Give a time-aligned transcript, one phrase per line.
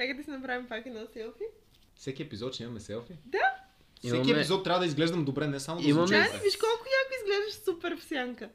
[0.00, 1.44] Чакай да си направим пак едно селфи.
[1.94, 3.12] Всеки епизод ще имаме селфи?
[3.24, 3.38] Да.
[3.98, 7.14] Всеки Имаме- епизод трябва да изглеждам добре, не само да Имаме- звуча виж колко яко
[7.20, 8.48] изглеждаш супер в сянка.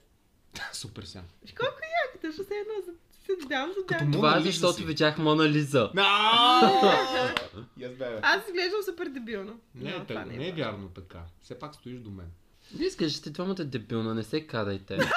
[0.73, 1.23] Супер сега.
[1.43, 2.91] Виж колко яко, точно се едно за
[3.25, 5.91] се дам за му- Това е защото видях Мона Лиза.
[8.21, 9.59] Аз изглеждам супер дебилно.
[9.75, 11.19] Не, е, не е вярно така.
[11.41, 12.31] Все пак стоиш до мен.
[12.75, 14.97] Вие изглеждате двамата дебилна, не се кадайте.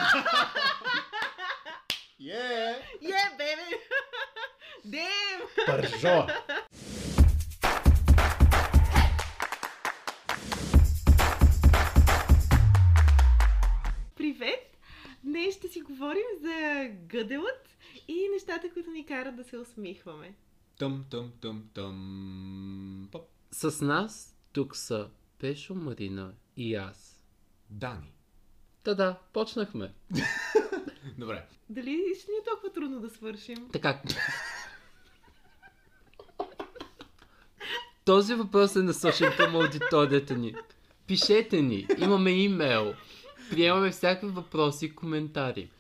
[2.21, 2.75] Yeah!
[3.03, 3.77] Yeah, baby!
[4.87, 5.67] Damn!
[5.67, 6.27] Пържо!
[14.17, 14.77] Привет!
[15.25, 17.69] Днес ще си говорим за гъделът
[18.09, 20.35] и нещата, които ни карат да се усмихваме.
[20.79, 23.09] Тъм, тъм, тъм, тъм.
[23.13, 23.23] Пъп.
[23.51, 27.23] С нас тук са Пешо, Марина и аз.
[27.71, 28.13] Дани.
[28.83, 29.95] Та-да, почнахме.
[31.19, 31.47] Добре.
[31.69, 33.69] Дали ще ни е толкова трудно да свършим?
[33.73, 34.03] Така.
[38.09, 40.55] Този въпрос е насочен към аудиторията ни.
[41.07, 42.95] Пишете ни, имаме имейл.
[43.51, 45.71] Приемаме всякакви въпроси и коментари.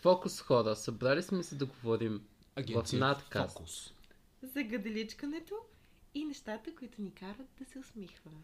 [0.00, 2.20] Фокус хора, събрали сме се да говорим
[2.56, 3.56] Агенция в надкаст.
[3.56, 3.92] Фокус.
[4.42, 5.54] За гаделичкането
[6.14, 8.38] и нещата, които ни карат да се усмихваме.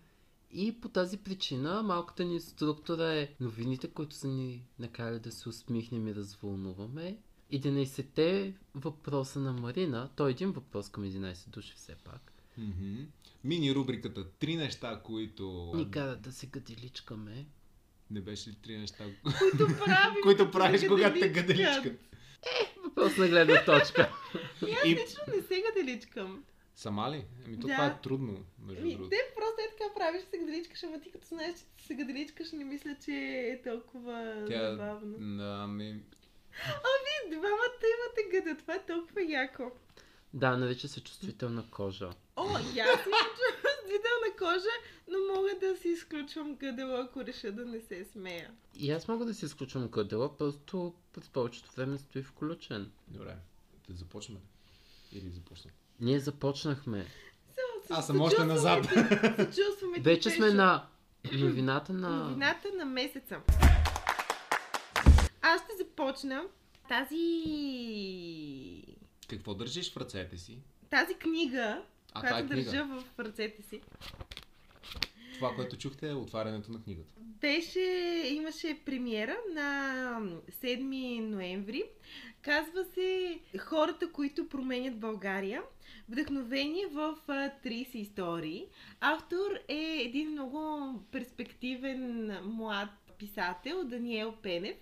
[0.52, 5.48] И по тази причина малката ни структура е новините, които са ни накарали да се
[5.48, 7.16] усмихнем и развълнуваме.
[7.54, 12.94] 11-те въпроса на Марина, той е един въпрос към 11 души все пак, Мгм.
[13.44, 15.72] Мини рубриката Три неща, които...
[15.74, 17.46] ни карат да се гаделичкаме.
[18.10, 19.04] Не беше ли три неща,
[19.40, 21.82] Които правим, които правиш, когато те гаделичкат.
[21.82, 22.00] гаделичкат?
[22.84, 24.12] Въпрос на гледна точка.
[24.62, 26.44] И аз И- лично не се гаделичкам.
[26.74, 27.24] Сама ли?
[27.46, 27.72] Ами то Да.
[27.72, 29.10] това е трудно, между Ами, другото.
[29.10, 32.64] те просто е така правиш, се гаделичкаш, ама ти като знаеш, че се гаделичкаш, не
[32.64, 34.70] мисля, че е толкова Тя...
[34.70, 35.36] забавно.
[35.36, 36.00] Да, ами...
[37.04, 39.70] Вие двамата имате гъда, това е толкова яко.
[40.34, 42.10] Да, нарича се чувствителна кожа.
[42.36, 44.74] О, и аз имам чувствителна кожа,
[45.08, 48.50] но мога да си изключвам гъдела, ако реша да не се смея.
[48.76, 52.90] И аз мога да си изключвам гъдела, просто през повечето време стои включен.
[53.08, 53.36] Добре.
[53.88, 54.40] Да започваме.
[55.12, 55.72] Или започнем.
[56.00, 57.06] Ние започнахме.
[57.90, 58.86] Аз съм още назад.
[59.54, 60.86] Ти, Вече сме на
[61.32, 62.08] новината на...
[62.08, 63.40] Новината на месеца.
[65.46, 66.44] Аз ще започна
[66.88, 67.18] тази...
[69.28, 70.58] Какво държиш в ръцете си?
[70.90, 71.82] Тази книга,
[72.14, 72.64] А, която е книга.
[72.64, 73.80] държа в ръцете си,
[75.34, 77.08] Това, което чухте е отварянето на книгата.
[77.20, 77.80] беше,
[78.30, 81.82] имаше премиера на 7 ноември.
[82.42, 85.62] Казва се Хората, които променят България.
[86.08, 87.32] Вдъхновение в а,
[87.64, 88.66] 30 истории.
[89.00, 92.88] Автор е един много перспективен млад
[93.18, 94.76] писател, Даниел Пенев.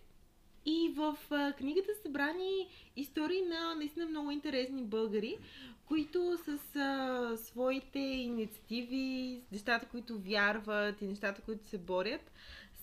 [0.67, 5.39] И в а, книгата са събрани истории на наистина много интересни българи,
[5.87, 12.33] които с а, своите инициативи, нещата, които вярват и нещата, които се борят,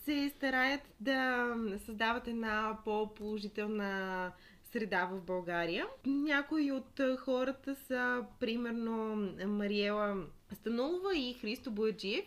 [0.05, 1.47] се стараят да
[1.85, 4.31] създават една по-положителна
[4.71, 5.87] среда в България.
[6.05, 9.15] Някои от а, хората са примерно
[9.47, 12.25] Мариела Станулова и Христо Бояджиев,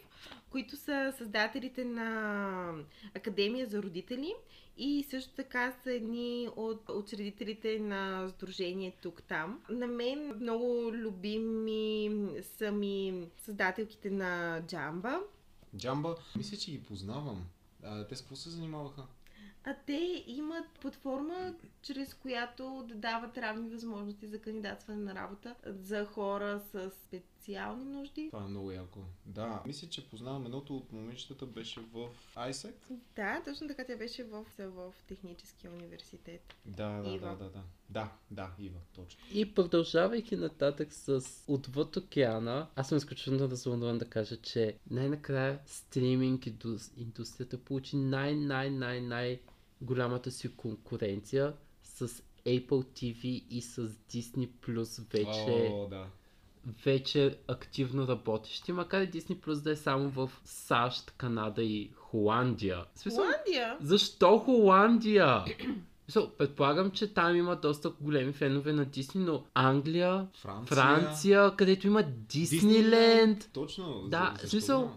[0.51, 2.75] които са създателите на
[3.15, 4.35] Академия за родители
[4.77, 9.61] и също така са едни от учредителите на Сдружение тук-там.
[9.71, 12.11] На мен много любими
[12.43, 15.21] са ми създателките на Джамба.
[15.77, 17.47] Джамба, мисля, че ги познавам.
[17.83, 19.03] А, те с какво се занимаваха?
[19.65, 26.05] А те имат платформа, чрез която да дават равни възможности за кандидатстване на работа за
[26.05, 28.29] хора с специални нужди.
[28.31, 29.01] Това е много яко.
[29.27, 32.75] Да, мисля, че познавам едното от момичетата беше в ISEC.
[33.17, 36.55] Да, точно така тя беше в, в Техническия университет.
[36.65, 37.29] Да, да, Ива.
[37.29, 37.63] да, да, да.
[37.91, 39.21] Да, да, Ива, точно.
[39.35, 46.43] И продължавайки нататък с Отвъд океана, аз съм изключително развълнуван да кажа, че най-накрая стриминг
[46.43, 49.41] индус- индустрията получи най-най-най-най
[49.83, 52.09] голямата си конкуренция с
[52.47, 56.07] Apple TV и с Disney Plus вече, О, да.
[56.85, 62.85] вече активно работещи, макар и Disney Plus да е само в САЩ, Канада и Холандия.
[62.95, 63.77] Смисъл, Холандия!
[63.81, 65.45] защо Холандия?
[66.11, 70.77] So, предполагам, че там има доста големи фенове на Дисни, но Англия, Франция.
[70.77, 74.03] Франция, където има Дисниленд, Точно.
[74.09, 74.93] Да, за- смисъл?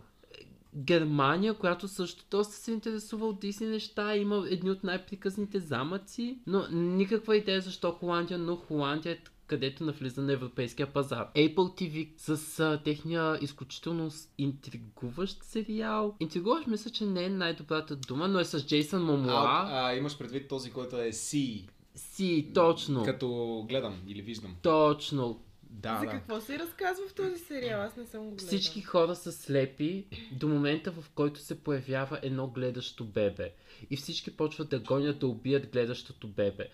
[0.76, 6.68] Германия, която също доста се интересува от Дисни неща, има едни от най-приказните замъци, но
[6.72, 11.28] никаква идея защо Холандия, но Холандия е където навлиза на европейския пазар.
[11.36, 16.16] Apple TV с а, техния изключително интригуващ сериал.
[16.20, 19.34] Интригуващ мисля, че не е най-добрата дума, но е с Джейсън Момоа.
[19.34, 21.64] А, а, имаш предвид този, който е C.
[21.96, 23.04] Си, точно.
[23.04, 24.56] Като гледам или виждам.
[24.62, 25.40] Точно.
[25.78, 26.12] Да, За да.
[26.12, 27.82] какво се разказва в този сериал?
[27.82, 28.48] Аз не съм го гледала.
[28.48, 33.54] Всички хора са слепи до момента, в който се появява едно гледащо бебе.
[33.90, 36.68] И всички почват да гонят да убият гледащото бебе.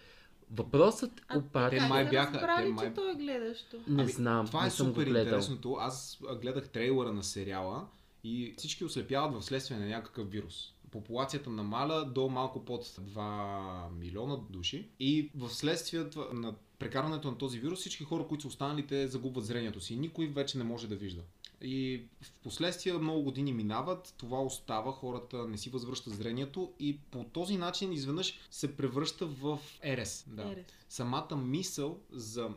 [0.51, 1.77] Въпросът А обаче...
[1.77, 3.77] как май бяха- разбрали, те че май- той е гледащо?
[3.88, 5.24] Не Ами, знам, Това не е съм супер го гледал.
[5.25, 5.74] интересното.
[5.74, 7.88] Аз гледах трейлера на сериала
[8.24, 10.56] и всички ослепяват в следствие на някакъв вирус.
[10.92, 13.59] Популацията намаля до малко под 2
[13.92, 18.88] милиона души и в следствие на прекарването на този вирус всички хора, които са останали,
[18.88, 19.95] те загубват зрението си.
[19.95, 21.22] Никой вече не може да вижда.
[21.62, 27.24] И в последствие много години минават, това остава, хората не си възвръщат зрението и по
[27.24, 30.25] този начин изведнъж се превръща в ЕРЕС.
[30.28, 30.66] Да Ерес.
[30.89, 32.50] самата мисъл за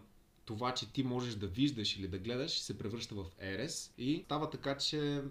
[0.45, 4.51] това, че ти можеш да виждаш или да гледаш, се превръща в ЕРЕС и става
[4.51, 5.23] така, че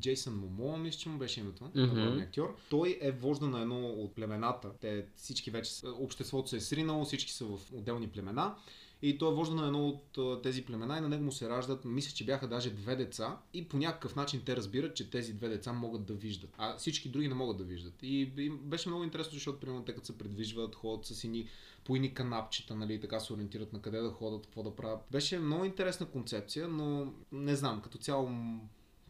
[0.00, 2.56] Джейсън Момоа, мисля, че му беше името на главния актьор.
[2.70, 4.70] Той е вожда на едно от племената.
[4.80, 8.54] Те всички вече, обществото се е сринало, всички са в отделни племена.
[9.02, 11.84] И той е вожда на едно от тези племена и на него му се раждат,
[11.84, 15.48] мисля, че бяха даже две деца и по някакъв начин те разбират, че тези две
[15.48, 17.94] деца могат да виждат, а всички други не могат да виждат.
[18.02, 21.48] И, и беше много интересно, защото примерно те като се предвижват, ходят с едни
[21.84, 25.00] по едни канапчета, нали, така се ориентират на къде да ходят, какво да правят.
[25.10, 28.30] Беше много интересна концепция, но не знам, като цяло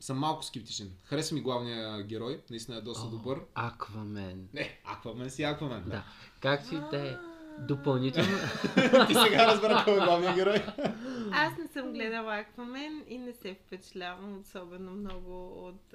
[0.04, 0.92] съм малко скептичен.
[1.04, 3.40] Хареса ми главния герой, наистина е доста О, добър.
[3.54, 4.48] Аквамен.
[4.54, 5.82] Не, Аквамен си Аквамен.
[5.84, 5.90] Да.
[5.90, 6.04] Да.
[6.40, 7.16] Както и да е.
[7.58, 8.28] Допълнително...
[9.06, 10.62] Ти сега разбра кой е главният герой.
[11.32, 15.94] Аз не съм гледала Аквамен и не се впечатлявам особено много от...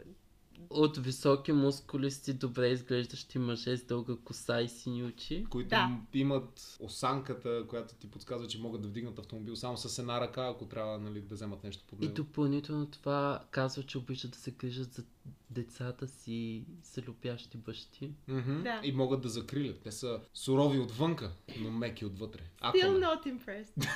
[0.70, 5.46] От високи мускулисти, добре изглеждащи мъже с дълга коса и сини очи.
[5.50, 5.98] които Да.
[6.14, 10.66] имат осанката, която ти подсказва, че могат да вдигнат автомобил само с една ръка, ако
[10.66, 12.16] трябва нали, да вземат нещо под И него.
[12.16, 15.04] допълнително това казва, че обичат да се грижат за
[15.50, 18.12] децата си, за любящи бащи.
[18.28, 18.64] Мгм.
[18.64, 18.82] Да.
[18.84, 19.82] И могат да закрилят.
[19.84, 22.42] Те са сурови отвънка, но меки отвътре.
[22.62, 23.02] Still Аквамен.
[23.02, 23.88] not impressed.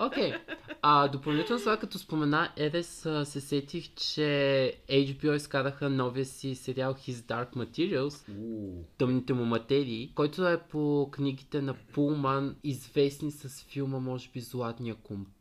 [0.06, 0.32] Окей.
[0.82, 6.94] А допълнително сега, като спомена Ерес, а, се сетих, че HBO изкараха новия си сериал
[6.94, 8.84] His Dark Materials, Уу.
[8.98, 14.94] Тъмните му материи, който е по книгите на Пулман, известни с филма, може би, Златния
[14.94, 15.35] компас.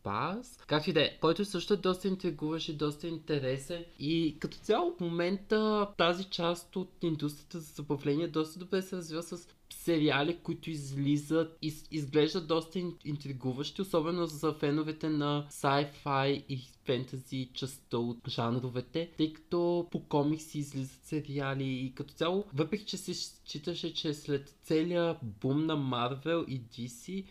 [0.59, 3.85] Както и да е, който също е доста интригуващ и доста интересен.
[3.99, 9.23] И като цяло в момента тази част от индустрията за забавление доста добре се развива
[9.23, 16.45] с сериали, които излизат и с- изглеждат доста ин- интригуващи, особено за феновете на sci-fi
[16.49, 22.85] и фентази частта от жанровете, тъй като по комикси излизат сериали и като цяло, въпреки
[22.85, 27.25] че се считаше, че след целия бум на Marvel и DC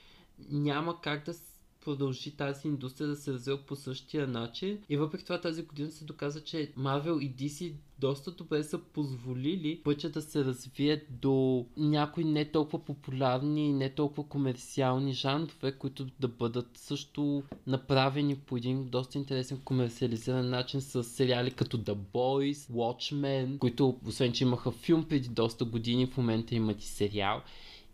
[0.50, 1.53] няма как да с-
[1.84, 4.78] продължи тази индустрия да се развива по същия начин.
[4.88, 9.80] И въпреки това тази година се доказа, че Marvel и DC доста добре са позволили
[9.84, 16.06] пътя да се развие до някои не толкова популярни и не толкова комерциални жанрове, които
[16.20, 22.72] да бъдат също направени по един доста интересен комерциализиран начин с сериали като The Boys,
[22.72, 27.42] Watchmen, които освен, че имаха филм преди доста години, в момента имат и сериал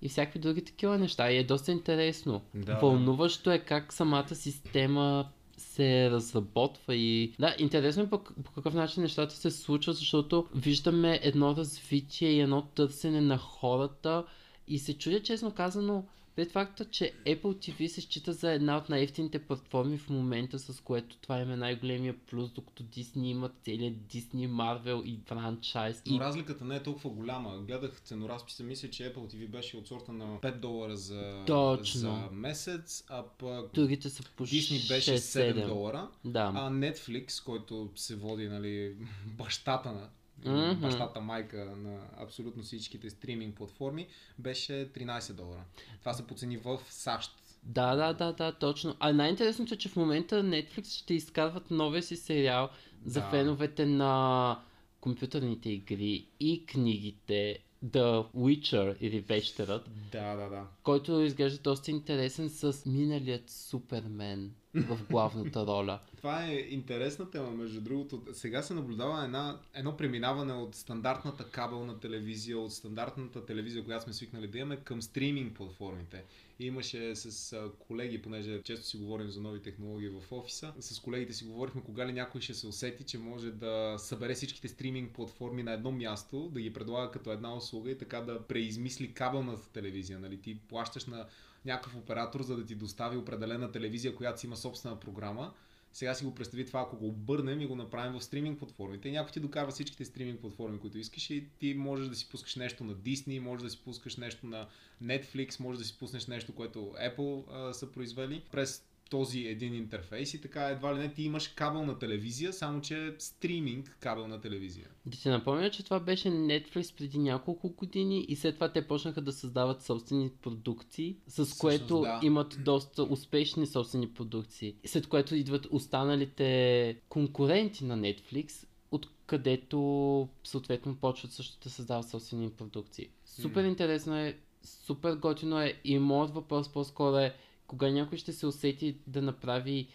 [0.02, 1.30] и всякакви други такива неща.
[1.30, 2.42] И е доста интересно.
[2.54, 2.74] Да.
[2.74, 9.02] Вълнуващо е как самата система се разработва и да, интересно е по, по какъв начин
[9.02, 14.24] нещата се случват, защото виждаме едно развитие и едно търсене на хората
[14.68, 16.04] и се чудя честно казано
[16.36, 20.80] пред факта, че Apple TV се счита за една от най-ефтините платформи в момента, с
[20.80, 26.02] което това им е най-големия плюс, докато Disney имат целият Disney, Marvel и франчайз.
[26.06, 27.58] Но И разликата не е толкова голяма.
[27.58, 32.00] Гледах ценоразписа, мисля, че Apple TV беше от сорта на 5 долара за, Точно.
[32.00, 35.66] за месец, а пък другите са по Disney беше 7 6-7.
[35.66, 36.52] долара, Да.
[36.54, 38.94] а Netflix, който се води нали,
[39.26, 40.08] бащата на
[40.44, 40.80] Мгм.
[40.80, 44.06] бащата майка на абсолютно всичките стриминг платформи,
[44.38, 45.64] беше 13 долара.
[46.00, 47.30] Това са по цени в САЩ.
[47.62, 48.96] Да, да, да, да, точно.
[49.00, 52.68] А най-интересното е, че в момента Netflix ще изкарват новия си сериал
[53.04, 53.26] за Да.
[53.30, 54.62] феновете на
[55.00, 60.66] компютърните игри и книгите The Witcher или Вечерът, Да, да, да.
[60.82, 65.98] който изглежда доста интересен с миналият Супермен в главната роля.
[66.16, 68.22] Това е интересна тема, между другото.
[68.32, 74.12] Сега се наблюдава една, едно преминаване от стандартната кабелна телевизия, от стандартната телевизия, която сме
[74.12, 76.24] свикнали да имаме, към стриминг платформите.
[76.58, 81.44] Имаше с колеги, понеже често си говорим за нови технологии в офиса, с колегите си
[81.44, 85.72] говорихме кога ли някой ще се усети, че може да събере всичките стриминг платформи на
[85.72, 90.18] едно място, да ги предлага като една услуга и така да преизмисли кабелната телевизия.
[90.18, 90.40] Нали?
[90.40, 91.26] Ти плащаш на
[91.64, 95.52] някакъв оператор, за да ти достави определена телевизия, която си има собствена програма
[95.92, 99.08] Сега си го представи това, ако го обърнем и го направим в стриминг платформите.
[99.08, 102.56] И някой ти докарва всичките стриминг платформи, които искаш и ти можеш да си пускаш
[102.56, 104.68] нещо на Disney, можеш да си пускаш нещо на
[105.02, 110.34] Netflix, можеш да си пуснеш нещо, което Apple а, са произвели през този един интерфейс
[110.34, 114.88] и така едва ли не ти имаш кабелна телевизия, само че стриминг кабелна телевизия.
[115.06, 119.20] Да ти напомня, че това беше Netflix преди няколко години и след това те почнаха
[119.20, 122.20] да създават собствени продукции, с Всъщност, което да.
[122.22, 124.74] имат доста успешни собствени продукции.
[124.86, 133.08] След което идват останалите конкуренти на Netflix, откъдето съответно почват също да създават собствени продукции.
[133.24, 137.34] Супер интересно е, супер готино е и моят въпрос по-скоро е
[137.70, 139.88] кога някой ще се усети да направи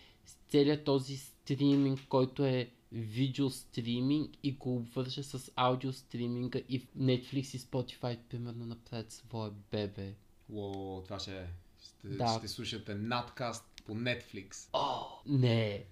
[0.50, 7.56] целият този стриминг, който е видео стриминг и го обвърже с аудио стриминга и Netflix
[7.56, 10.14] и Spotify примерно направят свое бебе.
[10.54, 11.46] О, това ще е.
[11.84, 12.36] Ще, Да.
[12.38, 14.70] ще слушате надкаст по Netflix.
[14.74, 15.86] О, не!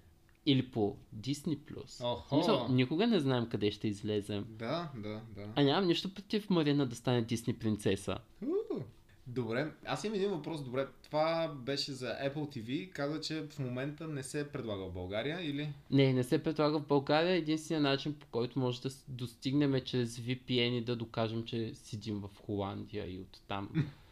[0.46, 1.58] Или по Disney+.
[2.28, 4.46] Смисъл, никога не знаем къде ще излезем.
[4.48, 5.52] Да, да, да.
[5.56, 8.18] А нямам нищо против Марина да стане Дисни принцеса.
[8.42, 8.46] У,
[9.26, 10.64] Добре, аз имам един въпрос.
[10.64, 12.90] Добре, това беше за Apple TV.
[12.90, 15.72] Каза, че в момента не се предлага в България или?
[15.90, 17.32] Не, не се предлага в България.
[17.32, 22.20] Единственият начин по който може да достигнем е чрез VPN и да докажем, че седим
[22.20, 23.68] в Холандия и оттам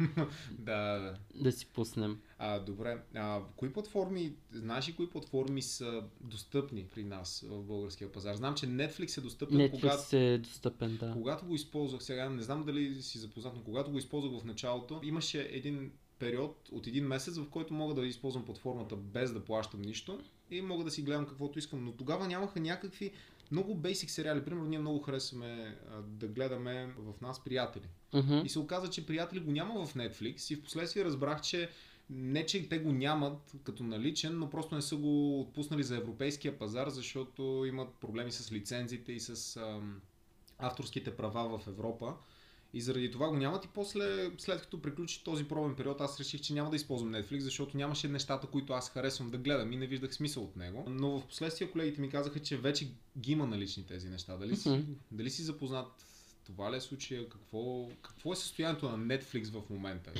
[0.58, 1.14] да, да.
[1.34, 2.20] да си пуснем.
[2.38, 3.02] А, добре.
[3.14, 8.34] А, кои платформи, знаеш ли кои платформи са достъпни при нас в българския пазар?
[8.34, 11.12] Знам, че Netflix е достъпен, Netflix когато, е достъпен, да.
[11.12, 15.00] когато го използвах сега, не знам дали си запознат, но когато го използвах в началото,
[15.02, 15.92] имаше един
[16.22, 20.62] период от един месец, в който мога да използвам платформата без да плащам нищо и
[20.62, 23.12] мога да си гледам каквото искам, но тогава нямаха някакви
[23.50, 24.44] много бейсик сериали.
[24.44, 27.88] Примерно ние много харесваме а, да гледаме в нас приятели.
[28.14, 28.42] Мгм.
[28.44, 31.70] И се оказа, че приятели го няма в Netflix и в последствие разбрах, че
[32.10, 36.58] не, че те го нямат като наличен, но просто не са го отпуснали за европейския
[36.58, 40.00] пазар, защото имат проблеми с лицензите и с ам,
[40.58, 42.14] авторските права в Европа.
[42.74, 46.40] И заради това го нямат и после, след като приключи този пробен период, аз реших,
[46.40, 49.86] че няма да използвам Netflix, защото нямаше нещата, които аз харесвам да гледам и не
[49.86, 50.84] виждах смисъл от него.
[50.88, 52.88] Но в последствие колегите ми казаха, че вече
[53.18, 54.36] ги има налични тези неща.
[54.36, 56.06] Дали си, дали си запознат
[56.44, 57.28] това ли е случая?
[57.28, 60.12] Какво, какво е състоянието на Netflix в момента?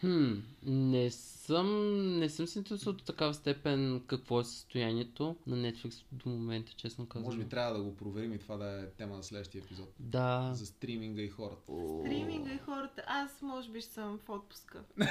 [0.00, 0.32] Хм,
[0.62, 6.28] не съм, не съм се интересувал до такава степен какво е състоянието на Netflix до
[6.28, 7.24] момента, честно казвам.
[7.24, 9.88] Може би трябва да го проверим и това да е тема на следващия епизод.
[9.98, 10.50] Да.
[10.54, 11.62] За стриминга и хората.
[12.00, 13.04] Стриминга и хората.
[13.06, 14.82] Аз може би ще съм в отпуска.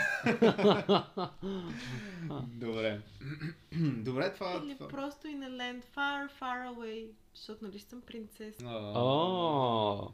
[2.48, 3.02] Добре.
[3.82, 4.62] Добре, това...
[4.64, 4.88] Или това...
[4.88, 7.08] просто и на land far, far away.
[7.40, 8.66] Защото нали съм принцеса.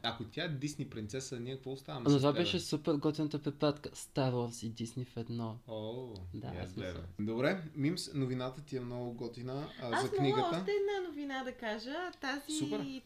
[0.02, 2.42] Ако тя е Дисни принцеса, ние какво оставаме но това тебе?
[2.42, 3.90] беше супер готината препратка.
[3.90, 5.58] Star Wars и Disney в едно.
[5.68, 6.74] О, Да, аз.
[7.20, 10.42] Добре, Мимс, новината ти е много готина а, Аз за мога книгата.
[10.46, 11.94] още една новина да кажа.
[12.20, 13.02] Тази Супер.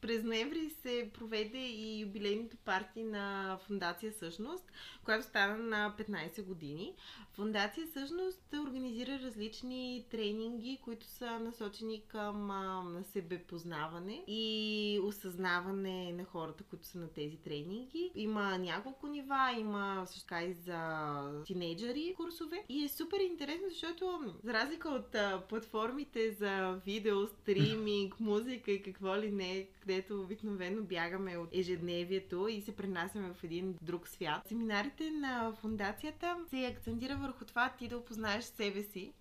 [0.00, 4.64] през ноември се проведе и юбилейното парти на Фундация Същност,
[5.10, 6.94] която стана на 15 години.
[7.32, 16.86] Фундация Същност организира различни тренинги, които са насочени към себепознаване и осъзнаване на хората, които
[16.86, 18.10] са на тези тренинги.
[18.14, 22.64] Има няколко нива, има също така и за тинейджери курсове.
[22.68, 28.82] И е супер интересно, защото за разлика от а, платформите за видео, стриминг, музика и
[28.82, 34.42] какво ли не, където обикновено бягаме от ежедневието и се пренасяме в един друг свят.
[34.48, 39.12] Семинарите на фундацията се акцентира върху това ти да опознаеш себе си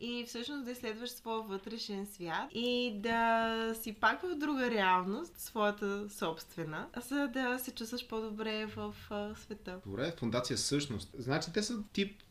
[0.00, 6.10] и всъщност да изследваш своя вътрешен свят и да си пак в друга реалност, своята
[6.10, 8.94] собствена, за да се чувстваш по-добре в
[9.36, 9.80] света.
[9.86, 11.14] Добре, фундация същност.
[11.18, 12.22] Значи те са тип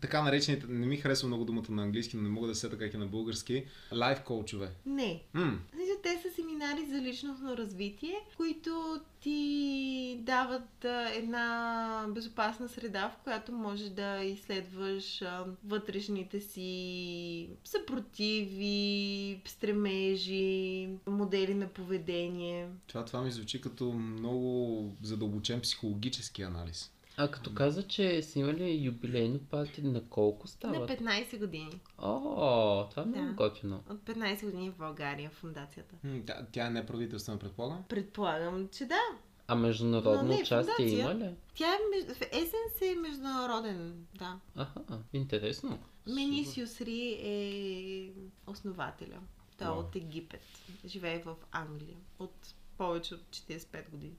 [0.00, 2.78] така наречените, не ми харесва много думата на английски, но не мога да се сета
[2.78, 4.70] как е на български, лайф коучове.
[4.86, 5.58] Не, М,
[6.02, 6.30] Те са
[6.62, 15.22] семинари за личностно развитие, които ти дават една безопасна среда, в която можеш да изследваш
[15.64, 22.68] вътрешните си съпротиви, стремежи, модели на поведение.
[22.86, 26.92] това, това ми звучи като много задълбочен психологически анализ.
[27.16, 30.88] А като каза, че са имали юбилейно парти, на колко На става?
[30.88, 31.80] 15 години.
[31.98, 33.32] О, това е много Да.
[33.32, 33.82] готино.
[33.90, 35.94] От 15 години в България, фундацията.
[36.04, 37.84] М, тя, тя е неправителствена, предполагам.
[37.88, 39.00] Предполагам, че да.
[39.48, 41.00] А международно Но не, участие фундация.
[41.00, 41.34] има ли?
[41.54, 42.16] Тя е меж...
[42.16, 44.38] в Есенс е международен, да.
[44.56, 44.80] Аха,
[45.12, 45.78] интересно.
[46.06, 48.10] Менисиус Ри е
[48.46, 49.18] основателя.
[49.58, 49.80] Той е Вау.
[49.80, 50.42] от Египет.
[50.86, 51.96] Живее в Англия.
[52.18, 54.14] От повече от 45 години.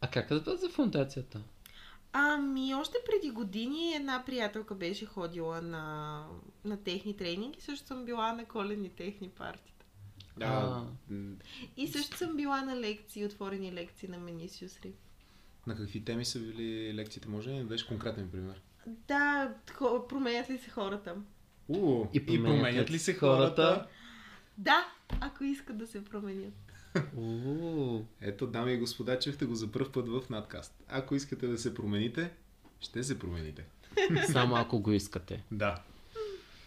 [0.00, 1.40] А как разбра за фундацията?
[2.12, 6.26] Ами, още преди години една приятелка беше ходила на,
[6.64, 7.60] на техни тренинги.
[7.60, 9.84] Също съм била на коледни техни партита.
[10.40, 10.84] А, А.
[11.10, 11.34] м,
[11.76, 14.92] И също съм била на лекции, отворени лекции на Менисиус Ри.
[15.66, 17.28] на какви теми са били лекциите?
[17.28, 18.62] Може ли да дадеш конкретен пример?
[18.86, 19.54] Да,
[20.08, 21.16] променят ли се хората?
[21.68, 23.86] У, И променят ли се хората?
[24.58, 24.86] Да,
[25.20, 26.69] ако искат да се променят.
[28.20, 30.74] Ето, дами и господа, чухте го за първ път в надкаст.
[30.88, 32.30] Ако искате да се промените,
[32.80, 33.64] ще се промените.
[34.32, 35.42] Само ако го искате.
[35.50, 35.82] Да.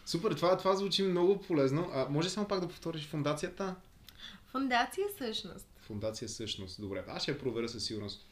[0.06, 1.90] Супер, това, това звучи много полезно.
[1.94, 3.76] А, може само пак да повториш фундацията?
[4.48, 5.68] Фундация всъщност.
[5.80, 6.82] Фундация същност.
[6.82, 8.26] Добре, аз ще я проверя със сигурност.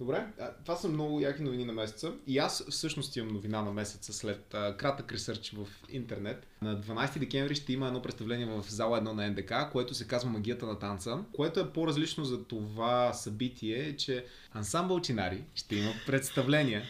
[0.00, 0.26] Добре,
[0.64, 2.12] това са много яки новини на месеца.
[2.26, 6.46] И аз всъщност имам новина на месеца след а, кратък ресърч в интернет.
[6.62, 10.30] На 12 декември ще има едно представление в зала 1 на НДК, което се казва
[10.30, 16.82] Магията на танца, което е по-различно за това събитие, че ансамбъл Чинари ще има представление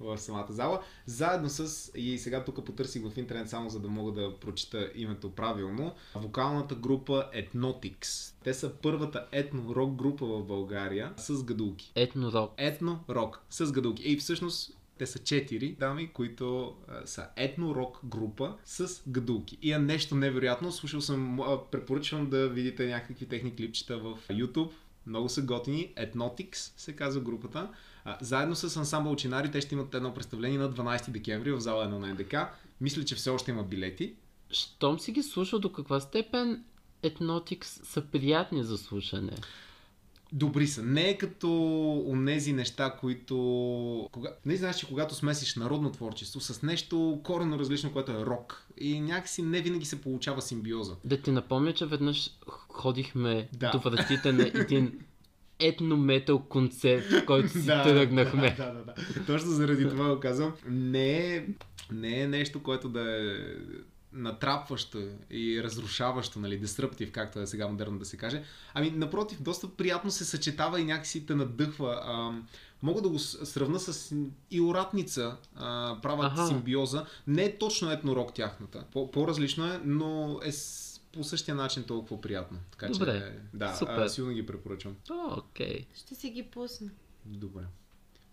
[0.00, 4.12] в самата зала, заедно с, и сега тук потърсих в интернет само за да мога
[4.12, 8.32] да прочита името правилно, вокалната група Ethnotix.
[8.44, 11.92] Те са първата етно-рок група в България с гадулки.
[11.94, 12.52] Етно-рок.
[12.56, 14.02] Етно-рок с гадулки.
[14.02, 19.58] И всъщност те са четири дами, които а, са етно-рок група с гадулки.
[19.62, 20.72] И е нещо невероятно.
[20.72, 24.70] Слушал съм, а, препоръчвам да видите някакви техни клипчета в YouTube.
[25.06, 25.94] Много са готини.
[25.96, 27.70] Ethnotix се казва групата.
[28.04, 31.84] А, заедно с ансамбъл Чинари те ще имат едно представление на 12 декември в зала
[31.84, 32.34] 1 на НДК.
[32.80, 34.14] Мисля, че все още има билети.
[34.50, 36.64] Щом си ги слушал, до каква степен
[37.02, 39.32] Етнотикс са приятни за слушане?
[40.32, 40.82] Добри са.
[40.82, 41.50] Не е като
[42.06, 43.36] онези неща, които...
[44.12, 44.30] Кога...
[44.46, 49.00] Не знаеш, че когато смесиш народно творчество с нещо коренно различно, което е рок и
[49.00, 50.96] някакси не винаги се получава симбиоза.
[51.04, 52.30] Да ти напомня, че веднъж
[52.68, 53.70] ходихме Да.
[53.70, 54.98] до вратите на един
[55.60, 58.54] етно-метал концерт, в който си тръгнахме.
[58.56, 58.94] Да, да, да.
[59.26, 60.52] Точно заради това го казвам.
[60.68, 61.44] Не е,
[61.92, 63.36] не е нещо, което да е
[64.12, 64.98] натрапващо
[65.30, 68.42] и разрушаващо, нали, деструптив, както е сега модерно да се каже.
[68.74, 72.02] Ами, напротив, доста приятно се съчетава и някакси те надъхва.
[72.04, 72.32] А,
[72.82, 74.14] мога да го сравна с
[74.50, 76.46] и уратница, а, правят Аха.
[76.46, 77.06] симбиоза.
[77.26, 78.84] Не е точно етнорок тяхната.
[78.92, 82.58] По- по-различно е, но е с- по същия начин толкова приятно.
[82.70, 83.18] Така Добре.
[83.18, 83.98] че, да, Супер.
[83.98, 84.96] а, силно ги препоръчвам.
[85.10, 85.86] О, окей.
[85.94, 86.90] Ще си ги пусна.
[87.24, 87.62] Добре.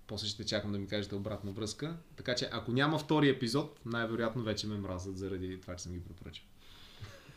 [0.08, 1.96] После ще чакам да ми кажете обратна връзка.
[2.16, 6.00] Така че ако няма втори епизод, най-вероятно вече ме мразят заради това, че съм ги
[6.00, 6.46] препоръчал.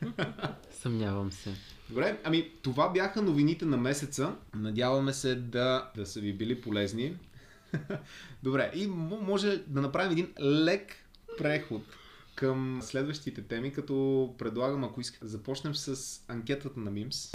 [0.71, 1.55] Съмнявам се.
[1.89, 4.37] Добре, ами това бяха новините на месеца.
[4.55, 7.17] Надяваме се да, да са ви били полезни.
[8.43, 10.97] Добре, и може да направим един лек
[11.39, 11.83] преход
[12.41, 17.33] към следващите теми, като предлагам, ако искате, започнем с анкетата на Мимс.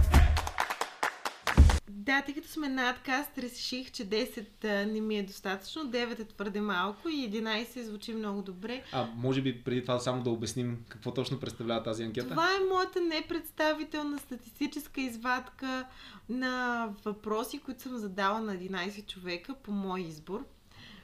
[1.90, 6.24] Да, тъй като сме надкаст, реших, че 10 а, не ми е достатъчно, 9 е
[6.24, 8.82] твърде малко и 11 звучи много добре.
[8.92, 12.28] А може би преди това само да обясним какво точно представлява тази анкета?
[12.28, 15.86] Това е моята непредставителна статистическа извадка
[16.28, 20.44] на въпроси, които съм задала на 11 човека по мой избор.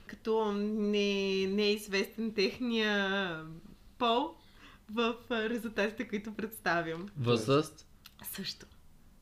[0.07, 3.37] Като не, не е известен техния
[4.03, 4.35] пол
[4.93, 7.09] в резултатите, които представям.
[7.19, 7.87] Възраст?
[8.25, 8.67] Също.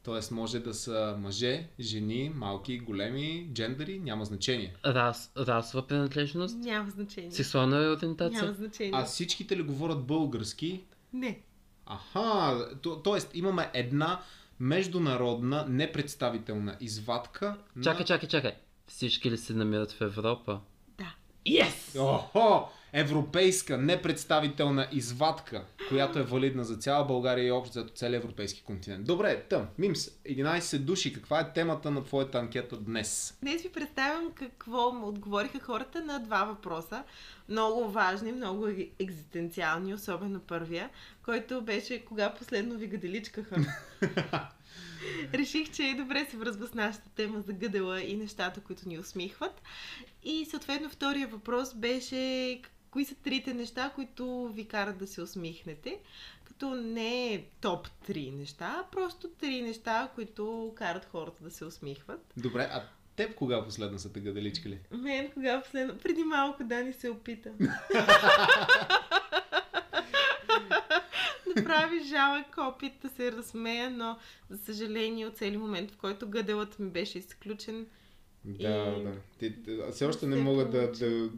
[0.03, 4.75] Тоест може да са мъже, жени, малки, големи, джендери, няма значение.
[4.87, 6.59] Рас, расова принадлежност?
[6.59, 7.31] Няма значение.
[7.31, 8.43] Сексуална ориентация?
[8.43, 8.93] Няма значение.
[8.95, 10.85] А всичките ли говорят български?
[11.13, 11.41] Не.
[11.87, 14.21] Аха, то, тоест имаме една
[14.61, 18.05] международна непредставителна извадка Чакай, на...
[18.05, 18.53] чакай, чакай.
[18.87, 20.61] Всички ли се намират в Европа?
[20.99, 21.15] Да.
[21.47, 22.01] Yes!
[22.01, 22.71] Охо!
[22.93, 29.07] Европейска непредставителна извадка, която е валидна за цяла България и общо за целия европейски континент.
[29.07, 33.39] Добре, тъм, Мимс, 11 души, каква е темата на твоята анкета днес?
[33.43, 37.05] Днес ви представям какво отговориха хората на два въпроса.
[37.49, 40.91] Много важни, много е- екзистенциални, особено първия,
[41.25, 43.57] който беше кога последно ви гаделичкаха.
[45.35, 48.99] Реших, че е добре се връзва с нашата тема за гъдела и нещата, които ни
[48.99, 49.63] усмихват.
[50.23, 55.99] И съответно втория въпрос беше кои са трите неща, които ви карат да се усмихнете.
[56.45, 61.65] Като не е топ 3 неща, а просто три неща, които карат хората да се
[61.65, 62.33] усмихват.
[62.37, 62.83] Добре, а
[63.17, 64.79] теб кога последно са те гаделичкали?
[64.91, 65.99] Мен кога последно?
[65.99, 67.51] Преди малко Дани се опита.
[71.57, 74.19] Направи жалък опит да се разсмея, но
[74.51, 77.87] за съжаление от цели момент, в който гъделът ми беше изключен.
[78.45, 79.13] Да, И- да.
[79.39, 79.55] Ти,
[79.93, 81.31] все още не мога да, да,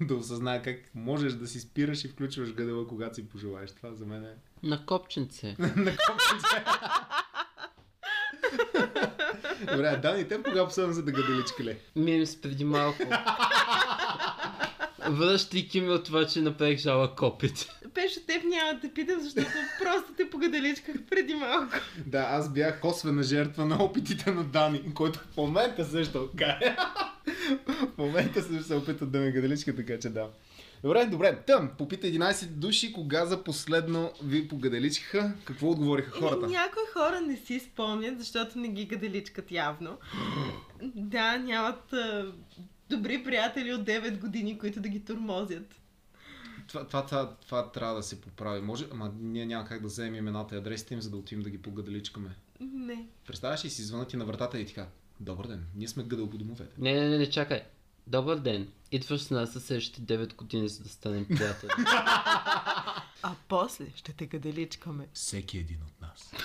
[0.06, 3.70] да осъзная как можеш да си спираш и включваш гъдела, когато си пожелаеш.
[3.72, 5.56] Това за мен е На копченце.
[5.58, 6.64] на копченце.
[9.72, 11.76] Добре, Дани, теб кога последно за да гаделичкали?
[11.96, 13.02] Мимс преди малко.
[15.08, 17.68] Връщайки ми от това, че направих жалък опит.
[17.94, 19.46] Пешо, теб няма да те питам, защото
[19.82, 21.74] просто те погаделичках преди малко.
[22.06, 26.76] Да, аз бях косвена жертва на опитите на Дани, който в момента също кае.
[27.66, 30.28] В момента също се опита да ме гаделичка, така че да.
[30.82, 31.42] Добре, добре.
[31.46, 36.46] Тъм, попита 11 души, кога за последно ви погаделичаха, какво отговориха хората?
[36.46, 39.98] И, някои хора не си спомнят, защото не ги гаделичкат явно.
[40.82, 42.32] да, нямат а,
[42.90, 45.74] добри приятели от 9 години, които да ги турмозят.
[46.68, 48.60] Това, това, това, това трябва да се поправи.
[48.60, 51.50] Може, ама ние няма как да вземем имената и адресите им, за да отидем да
[51.50, 52.36] ги погаделичкаме.
[52.60, 53.06] Не.
[53.26, 54.86] Представяш ли си, звънат на вратата и така.
[55.20, 56.74] Добър ден, ние сме гъдъл по домовете.
[56.78, 57.62] Не, не, не, не, чакай.
[58.06, 58.68] Добър ден.
[58.92, 61.70] Идваш с нас за следващите 9 години, за да станем приятели.
[63.22, 65.08] А после ще те гаделичкаме.
[65.12, 66.32] Всеки един от нас.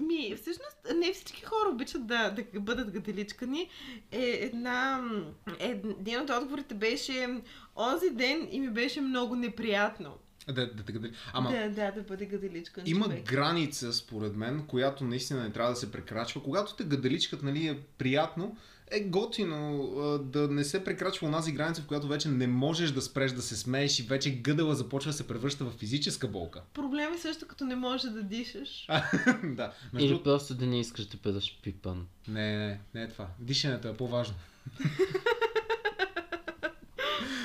[0.00, 3.68] Ми, всъщност, не всички хора обичат да, да бъдат гаделичкани.
[4.12, 5.10] Е, една,
[5.58, 7.42] един от отговорите беше,
[7.76, 10.18] онзи ден и ми беше много неприятно.
[10.48, 11.10] Да, да, да, да.
[11.32, 13.26] Ама, Да, да, да бъде гаделичкан Има човек.
[13.30, 16.42] граница, според мен, която наистина не трябва да се прекрачва.
[16.42, 18.56] Когато те гаделичкат, нали, е приятно,
[18.90, 23.02] е готино а, да не се прекрачва онази граница, в която вече не можеш да
[23.02, 26.62] спреш да се смееш и вече гъдала започва да се превръща в физическа болка.
[26.74, 28.86] Проблем е също като не можеш да дишаш.
[29.44, 29.72] да.
[29.92, 32.06] Между Или просто да не искаш да бъдеш пипан.
[32.28, 33.26] не, не, не е това.
[33.38, 34.34] Дишането е по-важно.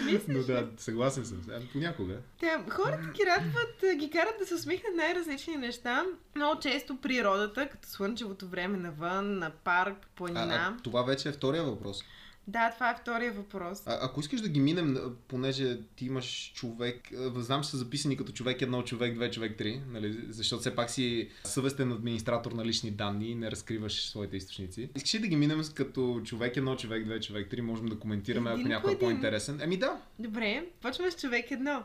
[0.06, 1.42] Мислиш Но да, съгласен съм.
[1.52, 2.18] Е, Понякога.
[2.40, 6.04] Те, хората ги радват, а, ги карат да се усмихнат най-различни неща.
[6.36, 10.76] Много често природата, като слънчевото време навън, на парк, А, планина.
[10.80, 12.04] а, това вече е втория въпрос.
[12.48, 13.84] Да, това е втория въпрос.
[13.86, 18.32] А, ако искаш да ги минем, понеже ти имаш човек, знам, че са записани като
[18.32, 20.18] човек едно, човек две, човек три, нали?
[20.30, 24.90] защото все пак си съвестен администратор на лични данни и не разкриваш своите източници.
[24.96, 28.50] Искаш ли да ги минем като човек едно, човек две, човек три, можем да коментираме,
[28.50, 29.62] ако Един някой е по-интересен.
[29.62, 31.84] Еми да, Добре, почваме с човек едно.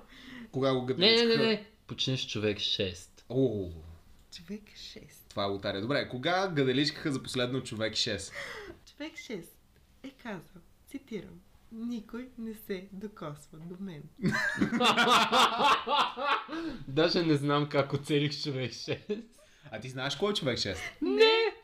[0.53, 1.27] кога го Не, гаделичка.
[1.29, 1.67] не, не, не.
[1.87, 3.09] Почни с човек 6.
[3.29, 3.71] О,
[4.37, 5.01] Човек 6.
[5.29, 5.81] това е лотария.
[5.83, 8.33] Добре, кога гаделичкаха за последно човек 6?
[8.91, 9.43] Човек 6
[10.03, 11.41] е казал, цитирам,
[11.73, 14.03] никой не се докосва до мен.
[16.89, 19.25] Даже не знам как оцелих човек 6.
[19.71, 20.77] А ти знаеш кой е човек 6?
[21.03, 21.55] Не!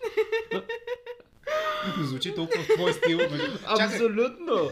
[2.06, 3.18] Звучи толкова в твой стил.
[3.18, 4.70] Чакай, Абсолютно!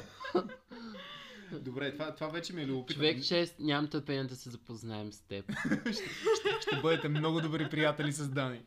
[1.53, 3.03] добре, това, това вече ми е любопитно.
[3.03, 5.53] Човек 6, нямам търпение да се запознаем с теб.
[6.61, 8.63] Ще бъдете много добри приятели с Дани.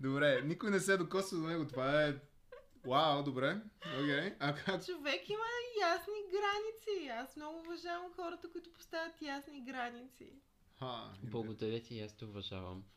[0.00, 1.66] Добре, никой не се е докосва до него.
[1.66, 2.14] Това е...
[2.86, 3.60] Вау, добре.
[4.00, 4.06] Окей.
[4.06, 4.34] Okay.
[4.40, 4.86] А как?
[4.86, 5.44] Човек има
[5.80, 7.08] ясни граници.
[7.08, 10.32] Аз много уважавам хората, които поставят ясни граници.
[10.78, 12.84] Ха, Благодаря ти аз те уважавам.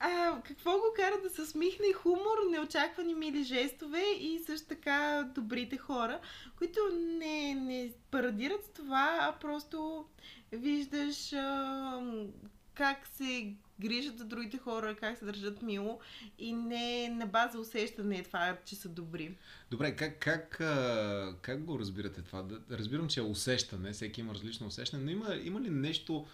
[0.00, 5.76] А, какво го кара да се смихне хумор, неочаквани мили жестове и също така добрите
[5.76, 6.20] хора,
[6.58, 10.06] които не, не парадират с това, а просто
[10.52, 12.02] виждаш а,
[12.74, 16.00] как се грижат за другите хора, как се държат мило
[16.38, 19.34] и не на база усещане това, че са добри.
[19.70, 20.56] Добре, как, как,
[21.42, 22.44] как го разбирате това?
[22.70, 26.26] Разбирам, че е усещане, всеки има различно усещане, но има, има ли нещо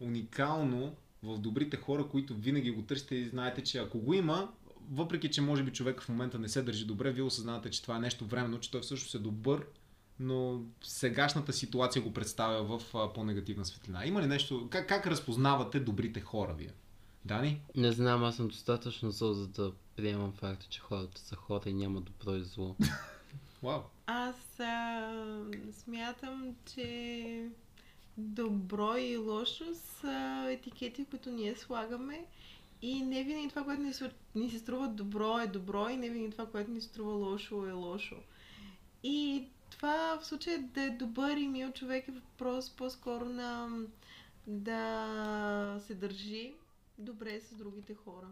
[0.00, 4.52] уникално в добрите хора, които винаги го търсите и знаете, че ако го има,
[4.90, 7.96] въпреки, че може би човек в момента не се държи добре, вие осъзнавате, че това
[7.96, 9.66] е нещо временно, че той всъщност е добър,
[10.20, 14.06] но сегашната ситуация го представя в по-негативна светлина.
[14.06, 16.70] Има ли нещо, как, как разпознавате добрите хора вие?
[17.24, 17.60] Дани?
[17.76, 21.74] Не знам, аз съм достатъчно зъл, за да приемам факта, че хората са хора и
[21.74, 22.76] няма добро и зло.
[23.62, 23.80] Вау.
[24.06, 27.48] Аз а, смятам, че
[28.16, 32.26] добро и лошо са етикети, които ние слагаме.
[32.82, 36.10] И не винаги това, което ни се, ни се струва добро е добро и не
[36.10, 38.16] винаги това, което ни се струва лошо е лошо.
[39.02, 43.68] И това в случай да е добър и мил човек е въпрос по-скоро на
[44.46, 46.54] да се държи
[47.02, 48.28] добре с другите хора.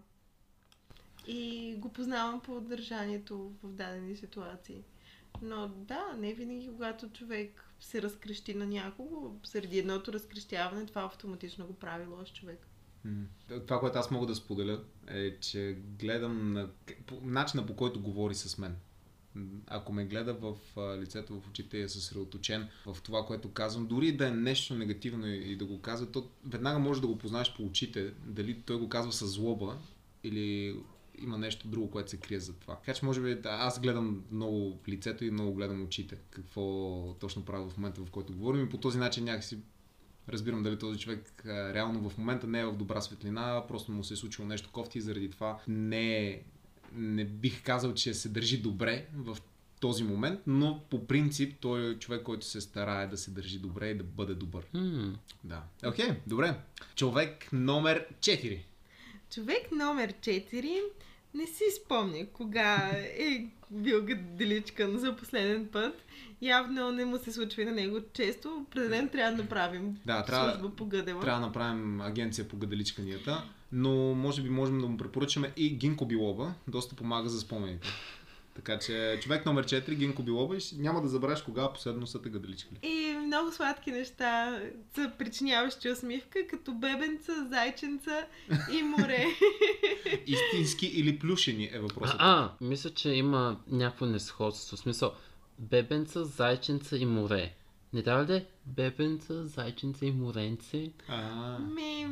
[1.26, 4.85] И го познавам по държанието в дадени ситуации.
[5.42, 11.66] Но да, не винаги, когато човек се разкрещи на някого, среди едното разкрещяване, това автоматично
[11.66, 12.66] го прави лош човек.
[13.66, 16.70] Това, което аз мога да споделя е, че гледам на
[17.22, 18.76] начина по който говори с мен.
[19.66, 20.56] Ако ме гледа в
[21.00, 25.26] лицето, в очите и е съсредоточен в това, което казвам, дори да е нещо негативно
[25.26, 28.88] и, да го казва, то веднага може да го познаеш по очите, дали той го
[28.88, 29.78] казва с злоба
[30.24, 30.76] или
[31.18, 32.76] има нещо друго, което се крие за това.
[32.76, 36.16] Така че може би да, аз гледам много лицето и много гледам очите.
[36.30, 39.58] Какво точно правя в момента, в който говорим и по този начин някакси
[40.28, 44.14] разбирам дали този човек реално в момента не е в добра светлина, просто му се
[44.14, 46.42] е случило нещо кофти и заради това не е
[46.92, 49.38] не бих казал, че се държи добре в
[49.81, 53.88] този момент, но по принцип той е човек, който се старае да се държи добре
[53.88, 54.64] и да бъде добър.
[54.74, 55.62] М, Да.
[55.87, 56.55] Окей, okay, добре.
[56.96, 58.59] Човек номер 4.
[59.35, 60.81] Човек номер 4
[61.35, 62.76] не си спомня кога
[63.18, 65.94] е бил гаделичкан за последен път.
[66.42, 68.64] Явно не му се случва и на него често.
[68.68, 71.20] Определено трябва да направим Да, трябва- служба по гъдела.
[71.20, 76.06] Трябва да направим агенция по гадаличканията, но може би можем да му препоръчаме и Гинко
[76.06, 76.54] Билоба.
[76.68, 77.88] Доста помага за спомените.
[78.54, 82.28] Така че човек номер 4, Гинко Билоба, и няма да забравиш кога последно са те
[82.28, 82.78] гадаличкали.
[82.83, 84.61] И много сладки неща
[84.94, 88.26] са причиняващи усмивка, като бебенца, зайченца
[88.72, 89.26] и море.
[90.26, 92.16] Истински или плюшени е въпросът.
[92.18, 94.76] А, а, мисля, че има някакво несходство.
[94.76, 95.14] В смисъл,
[95.59, 97.54] бебенца, зайченца и море.
[97.92, 98.44] Не трябва ли да е
[98.76, 100.90] бебенца, зайченца и моренце?
[101.09, 101.59] а.
[101.59, 102.06] Ми,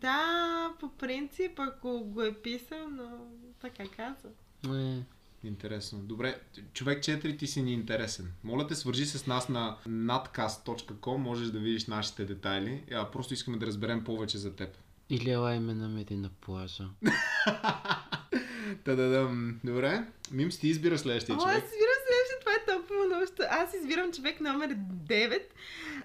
[0.00, 3.08] да, по принцип, ако го е писал, но
[3.60, 4.28] така каза.
[4.64, 5.04] Не.
[5.44, 5.98] Интересно.
[5.98, 6.40] Добре,
[6.72, 8.32] човек 4 ти си ни интересен.
[8.44, 12.84] Моля те, свържи се с нас на nadcast.com, можеш да видиш нашите детайли.
[12.92, 14.76] А, просто искаме да разберем повече за теб.
[15.10, 16.84] Или ела ме намери на плажа.
[18.84, 19.60] Та-да-дам.
[19.64, 20.06] Добре.
[20.30, 21.56] Мимс, ти избира следващия О, човек.
[21.56, 21.93] аз избирам
[23.06, 23.26] много.
[23.26, 25.42] що- Аз избирам човек номер 9,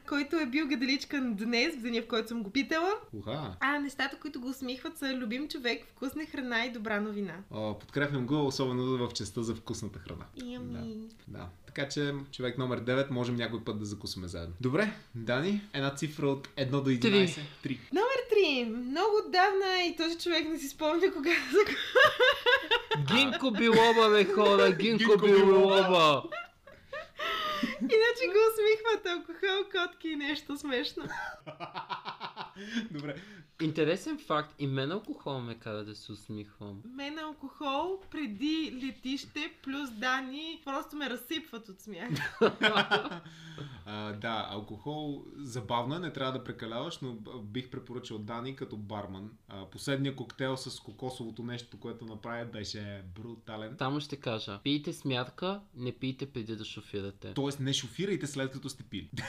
[0.07, 2.91] който е бил гадаличкан днес, в деня в който съм го питала.
[3.13, 3.55] Уха.
[3.59, 7.33] А нещата, които го усмихват са любим човек, вкусна храна и добра новина.
[7.51, 10.25] О, подкрепям го, особено в частта за вкусната храна.
[10.37, 10.95] Ями.
[11.27, 11.45] Да.
[11.65, 14.55] Така че, човек номер 9, можем някой път да закусваме заедно.
[14.61, 17.39] Добре, Дани, една цифра от 1 до 11.
[17.63, 17.77] 3.
[17.93, 18.65] Номер 3.
[18.65, 21.59] Много отдавна и този човек не си спомня кога за
[23.05, 24.71] Гинко Билоба, бе хора!
[24.71, 25.45] Гинко Гинко Билоба.
[25.45, 26.23] Билоба!
[27.81, 31.03] Иначе го усмихват алкохол, котки и нещо смешно.
[32.91, 33.15] Добре.
[33.61, 36.81] Интересен факт, и мен алкохол ме кара да се усмихвам.
[36.85, 42.09] Мен алкохол преди летище плюс Дани просто ме разсипват от смях.
[43.85, 49.31] а, да, алкохол забавно е, не трябва да прекаляваш, но бих препоръчал Дани като барман.
[49.47, 53.75] А, последния коктейл с кокосовото нещо, което направи, беше брутален.
[53.77, 57.33] Само ще кажа, пийте смятка, не пийте преди да шофирате.
[57.33, 59.09] Тоест не шофирайте след като сте пили.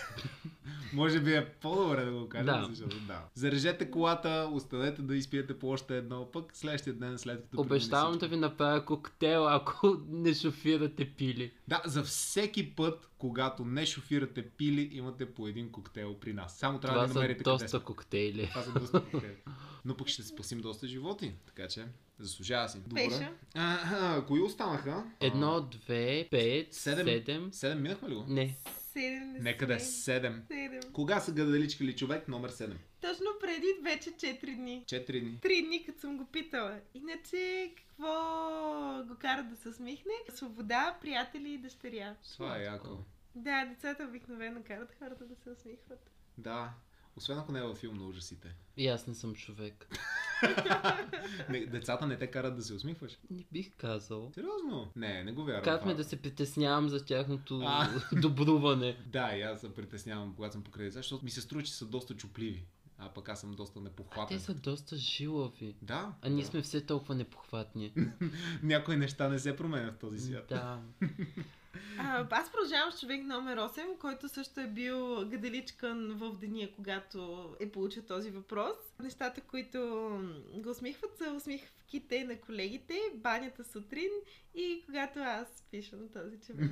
[0.92, 2.66] Може би е по-добре да го кажем, Да.
[2.70, 3.22] защото да.
[3.34, 8.28] Зарежете колата, останете да изпиете по още едно, пък следващия ден след като Обещавам да
[8.28, 11.52] ви направя коктейл, ако не шофирате пили.
[11.68, 16.59] Да, за всеки път, когато не шофирате пили, имате по един коктейл при нас.
[16.59, 17.80] Само трябва Това да са намерите къде доста сме.
[17.80, 18.46] коктейли.
[18.48, 19.37] Това са доста коктейли.
[19.85, 21.85] Но пък ще спасим доста животи, така че
[22.18, 22.78] заслужава си.
[22.94, 23.33] Пеша.
[23.54, 23.78] А,
[24.16, 25.04] а, кои останаха?
[25.20, 27.06] Едно, две, пет, Седем.
[27.06, 27.48] седем.
[27.52, 28.24] Седем минахме ли го?
[28.28, 28.56] Не.
[28.96, 29.38] 70.
[29.40, 30.42] Нека да е седем.
[30.50, 30.92] 7.
[30.92, 32.72] Кога са гадаличкали човек номер 7?
[33.00, 34.84] Точно преди вече 4 дни.
[34.86, 35.38] 4 дни.
[35.42, 36.80] Три дни, като съм го питала.
[36.94, 38.12] Иначе, какво
[39.08, 40.12] го кара да се усмихне?
[40.34, 42.14] Свобода, приятели и дъщеря.
[42.32, 42.88] Това е яко.
[43.34, 46.10] Да, децата обикновено карат хората да се усмихват.
[46.38, 46.70] Да.
[47.16, 48.54] Освен ако не е във филм на ужасите.
[48.76, 49.88] И аз не съм човек.
[51.50, 53.18] Не, децата не те карат да се усмихваш.
[53.30, 54.30] Не бих казал.
[54.34, 54.90] Сериозно?
[54.96, 55.64] Не, не го вярвам.
[55.64, 57.88] Карат ме да се притеснявам за тяхното А.
[58.12, 58.96] добруване.
[59.06, 61.86] Да, и аз се притеснявам, когато съм покрай деца, защото ми се струва, че са
[61.86, 62.64] доста чупливи.
[63.00, 64.38] А пък аз съм доста непохватен.
[64.38, 65.74] Те са доста жилави.
[65.82, 66.14] Да.
[66.22, 66.48] А ние да.
[66.50, 67.92] сме все толкова непохватни.
[68.62, 70.46] Някои неща не се променят в този свят.
[70.48, 70.80] Да.
[71.98, 77.50] А, аз продължавам с човек номер 8, който също е бил гаделичкан в деня, когато
[77.60, 78.76] е получил този въпрос.
[79.02, 79.78] Нещата, които
[80.54, 84.10] го усмихват, са усмивките на колегите, банята сутрин
[84.54, 86.70] и когато аз пиша на този човек.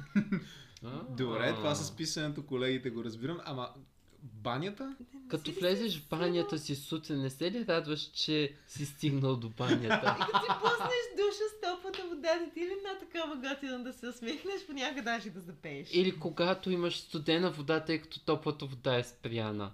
[1.17, 3.75] Добре, това с писането, колегите го разбирам, ама
[4.23, 4.97] банята?
[5.29, 10.17] Като влезеш в банята си сутрин, не се ли радваш, че си стигнал до банята?
[10.21, 14.07] Като си пуснеш душа с топлата вода, не ти ли на такава готина да се
[14.09, 15.89] усмихнеш, понякога даже да запееш.
[15.93, 19.71] Или когато имаш студена вода, тъй като топлата вода е спряна.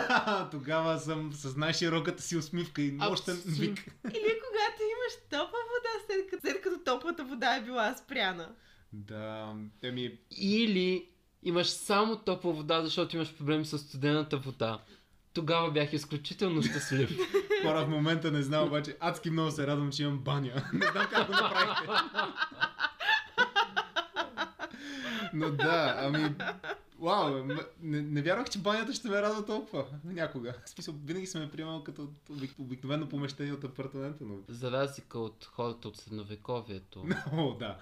[0.50, 3.52] Тогава съм с най-широката си усмивка и Абсолютно.
[3.52, 3.78] вик.
[4.04, 8.54] Или когато имаш топла вода, след като, след като топлата вода е била спряна.
[8.92, 11.08] Да, еми, Или
[11.42, 14.78] имаш само топла вода, защото имаш проблем с студената вода.
[15.34, 17.18] Тогава бях изключително щастлив.
[17.62, 20.52] хора в момента не знам, обаче адски много се радвам, че имам баня.
[20.72, 21.88] Не знам как го направихте.
[25.32, 26.34] Но да, ами...
[27.00, 27.44] Вау,
[27.82, 29.84] не, не вярвах, че банята ще ме радва толкова.
[30.04, 30.54] Някога.
[30.64, 34.34] В смисъл, винаги съм я приемал като обик, обикновено помещение от апартамента, но...
[34.48, 37.04] За разлика от хората от средновековието.
[37.32, 37.78] О, да.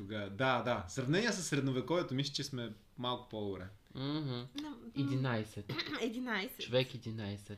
[0.00, 0.84] Тогава, да, да.
[0.88, 3.66] В сравнение с средновековието, мисля, че сме малко по-добре.
[3.94, 4.48] На-
[4.96, 5.64] 11.
[6.00, 6.58] 11.
[6.66, 7.56] Човек 11.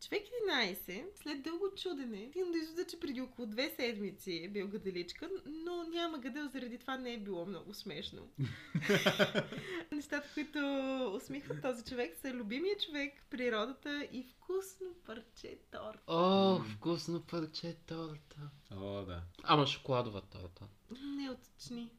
[0.00, 4.68] Човек 11, след дълго чудене, стигна до извода, че преди около две седмици е бил
[4.68, 8.28] гаделичка, но няма гадел, заради това не е било много смешно.
[9.92, 10.58] Нещата, които
[11.16, 16.00] усмихват този човек са любимия човек, природата и вкусно парче торт.
[16.06, 18.50] О, вкусно парче торта.
[18.72, 19.22] О, да.
[19.42, 20.64] Ама шоколадова торта.
[20.90, 21.90] Не уточни.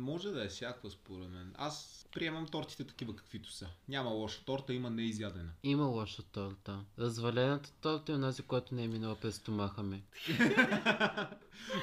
[0.00, 1.54] Може да е всякаква според мен.
[1.58, 3.66] Аз приемам тортите такива каквито са.
[3.88, 5.50] Няма лоша торта, има неизядена.
[5.62, 6.84] Има лоша торта.
[6.98, 10.04] Развалената торта е онази, която не е минала през стомаха ми.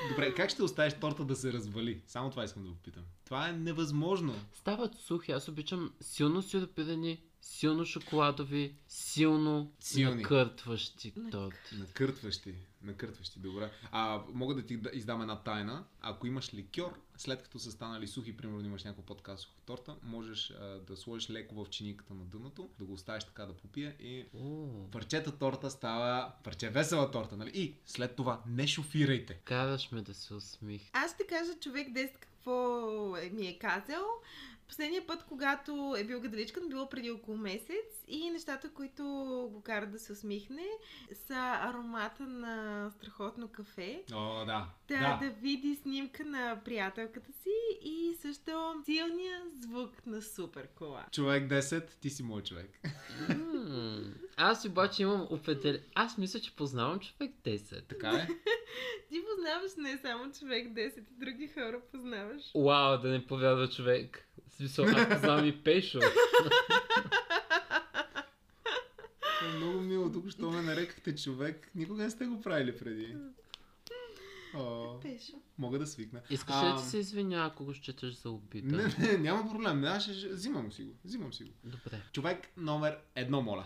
[0.09, 2.01] Добре, как ще оставиш торта да се развали?
[2.07, 3.03] Само това искам да попитам.
[3.25, 4.33] Това е невъзможно.
[4.53, 5.31] Стават сухи.
[5.31, 10.15] Аз обичам силно сиропирани, силно шоколадови, силно Силни.
[10.15, 11.75] накъртващи Нак- торти.
[11.75, 12.55] Накъртващи.
[12.81, 13.71] Накъртващи, добре.
[13.91, 15.83] А мога да ти да- издам една тайна.
[16.01, 20.65] Ако имаш ликьор, след като са станали сухи, примерно имаш някаква подкасова торта, можеш а,
[20.79, 24.67] да сложиш леко в чиниката на дъното, да го оставиш така да попие и О,
[24.91, 27.51] парчета торта става парче весела торта, нали?
[27.51, 29.33] И след това не шофирайте.
[29.35, 30.81] караш ме да се усмих.
[30.93, 32.85] Аз ще кажа човек 10 какво
[33.31, 34.03] ми е казал.
[34.67, 39.03] Последния път, когато е бил гаделичкан, било преди около месец и нещата, които
[39.51, 40.67] го карат да се усмихне,
[41.13, 44.69] са аромата на страхотно кафе, О, да.
[44.87, 51.05] да, да види снимка на приятелката си и също силния звук на супер кола.
[51.11, 52.79] Човек 10, ти си мой човек.
[54.37, 55.81] Аз обаче имам определен...
[55.95, 57.87] Аз мисля, че познавам човек 10.
[57.87, 58.27] Така е?
[59.09, 62.41] Ти познаваш не само човек 10 и други хора познаваш.
[62.55, 64.24] Вау, да не повярва човек.
[64.49, 65.99] В смисъл, аз познавам и Пешо.
[69.43, 70.11] Е много мило.
[70.11, 73.15] Тук, що ме нарекахте човек, никога не сте го правили преди.
[74.55, 75.33] О, Пешо.
[75.57, 76.21] мога да свикна.
[76.29, 78.77] Искаш ли да се извиня, ако го считаш за обида?
[78.77, 79.83] Не, не, няма проблем.
[79.83, 80.93] Аз ще, ще- взимам си го.
[81.05, 81.51] Взимам си го.
[81.63, 82.01] Добре.
[82.13, 83.65] Човек номер едно, моля.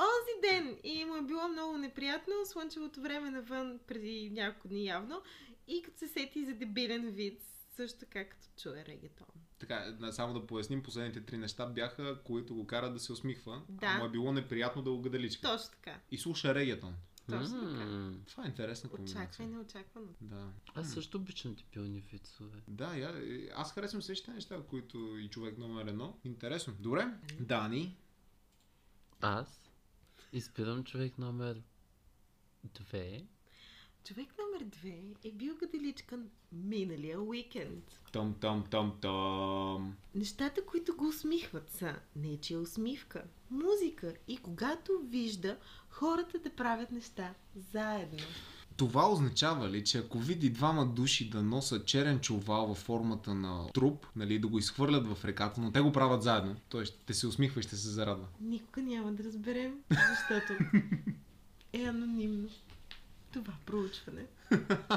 [0.00, 5.22] Онзи ден и му е било много неприятно, слънчевото време навън преди няколко дни явно
[5.68, 7.40] и като се сети за дебилен вид,
[7.76, 9.26] също така като чуе регетон.
[9.60, 13.62] Така, на- само да поясним, последните три неща бяха, които го карат да се усмихва.
[13.68, 13.86] Да.
[13.86, 15.48] А му е било неприятно да го гаделичка.
[15.48, 16.00] Точно така.
[16.10, 16.94] И слуша регетон.
[17.30, 18.12] Точно така.
[18.26, 19.20] Това е интересна комбинация.
[19.20, 20.08] Очаква и неочаквано.
[20.20, 20.48] Да.
[20.74, 22.60] Аз също обичам дебилни вицове.
[22.68, 26.18] Да, я, е, аз харесвам същите неща, които и човек номер едно.
[26.24, 26.74] Интересно.
[26.78, 27.14] Добре.
[27.40, 27.96] Дани.
[29.20, 29.60] Аз
[30.32, 31.62] избирам човек номер
[32.66, 33.26] 2.
[34.04, 38.00] Човек номер две е бил гаделичкан миналия уикенд.
[38.12, 39.96] Том, том, том, том.
[40.14, 45.56] Нещата, които го усмихват са нечия усмивка, музика и когато вижда
[45.88, 47.34] хората да правят неща
[47.72, 48.18] заедно.
[48.76, 53.66] Това означава ли, че ако види двама души да носят черен чувал във формата на
[53.72, 57.26] труп, нали, да го изхвърлят в реката, но те го правят заедно, той ще се
[57.26, 58.26] усмихва и ще се зарадва.
[58.40, 60.52] Никога няма да разберем, защото
[61.72, 62.48] е анонимно.
[63.32, 64.22] Това проучване.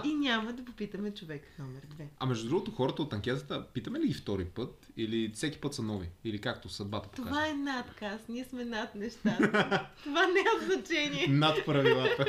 [0.03, 2.07] И няма да попитаме човек номер две.
[2.19, 5.81] А между другото, хората от анкетата, питаме ли ги втори път или всеки път са
[5.81, 6.09] нови?
[6.23, 7.27] Или както съдбата покаже?
[7.27, 8.21] Това е надказ.
[8.29, 9.87] Ние сме над нещата.
[10.03, 11.27] Това няма значение.
[11.27, 12.25] Над правилата.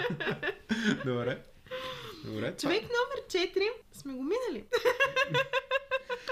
[1.05, 1.43] Добре.
[2.25, 2.57] Добре.
[2.57, 3.61] Човек номер 4
[3.93, 4.65] сме го минали.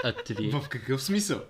[0.05, 0.49] А 3.
[0.49, 1.41] Това- В какъв смисъл?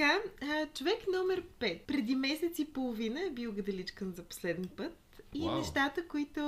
[0.00, 1.80] Така, човек номер 5.
[1.86, 4.92] Преди месец и половина е бил гаделичкан за последен път.
[5.34, 5.58] И Вау.
[5.58, 6.40] нещата, които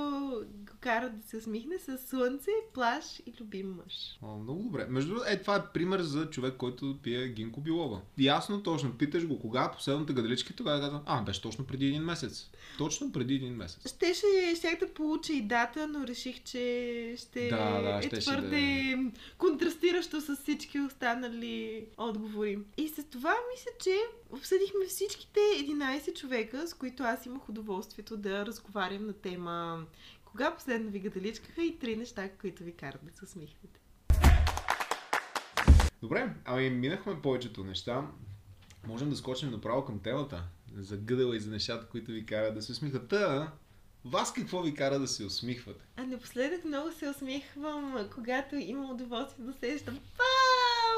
[0.47, 4.17] го карат да се усмихне са слънце, плаж и любим мъж.
[4.21, 4.87] О, много добре.
[4.89, 8.01] Между другото, е, това е пример за човек, който пие гинко билова.
[8.17, 8.97] Ясно, точно.
[8.97, 12.49] Питаш го кога последната гаделичка тогава казвам, а, беше точно преди един месец.
[12.77, 13.95] Точно преди един месец.
[13.95, 18.97] Щеше, щях да получа и дата, но реших, че ще Да, да, е твърде
[19.37, 22.59] контрастиращо с всички останали отговори.
[22.77, 23.97] И с това мисля, че
[24.33, 29.85] обсъдихме всичките 11 човека, с които аз имах удоволствието да разговарям на тема
[30.25, 33.79] кога последно ви гадаличкаха и три неща, които ви карат да се усмихнете.
[36.01, 38.07] Добре, ами минахме повечето неща.
[38.87, 40.43] Можем да скочим направо към темата.
[40.77, 43.07] За гъдела и за нещата, които ви карат да се усмихват.
[43.07, 43.51] Та,
[44.05, 45.85] вас какво ви кара да се усмихвате?
[45.97, 49.99] А напоследък много се усмихвам, когато имам удоволствие да сещам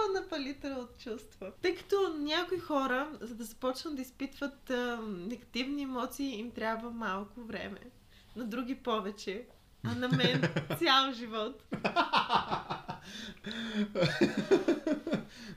[0.06, 1.52] пълна палитра от чувства.
[1.62, 7.42] Тъй като някои хора, за да започнат да изпитват а, негативни емоции, им трябва малко
[7.42, 7.80] време.
[8.36, 9.46] На други повече.
[9.84, 10.42] А на мен
[10.80, 11.64] цял живот.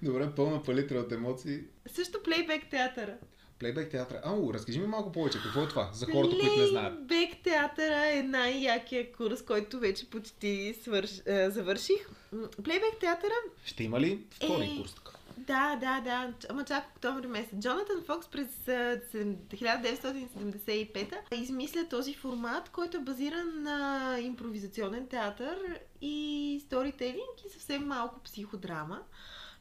[0.03, 1.61] Добре, пълна палитра от емоции.
[1.87, 3.17] Също плейбек театъра.
[3.59, 4.21] Плейбек театър.
[4.25, 5.39] Ау, разкажи ми малко повече.
[5.43, 5.91] Какво е това?
[5.93, 7.07] За хората, които не знаят.
[7.07, 11.23] Бек театъра е най-якия курс, който вече почти свърш...
[11.27, 12.09] е, завърших.
[12.65, 13.33] Плейбек театъра
[13.65, 15.11] Ще има ли втори Е, курс така?
[15.37, 16.33] Да, да, да.
[16.49, 17.55] Ама чак октомври месец.
[17.59, 25.81] Джонатан Фокс през а, седем- 1975 измисля този формат, който е базиран на импровизационен театър
[26.01, 29.01] и сторителинг и съвсем малко психодрама.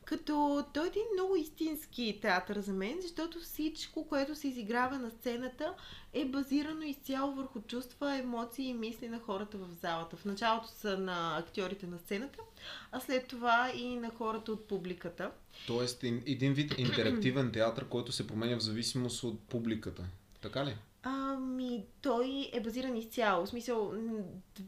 [0.07, 5.11] Като той е един много истински театър за мен, защото всичко, което се изиграва на
[5.11, 5.73] сцената,
[6.13, 10.17] е базирано изцяло върху чувства, емоции и мисли на хората в залата.
[10.17, 12.39] В началото са на актьорите на сцената,
[12.91, 15.31] а след това и на хората от публиката.
[15.67, 20.03] Тоест ин- един вид интерактивен театър, който се променя в зависимост от публиката.
[20.41, 20.77] Така ли?
[21.03, 23.45] Ами, той е базиран изцяло.
[23.45, 23.93] В смисъл,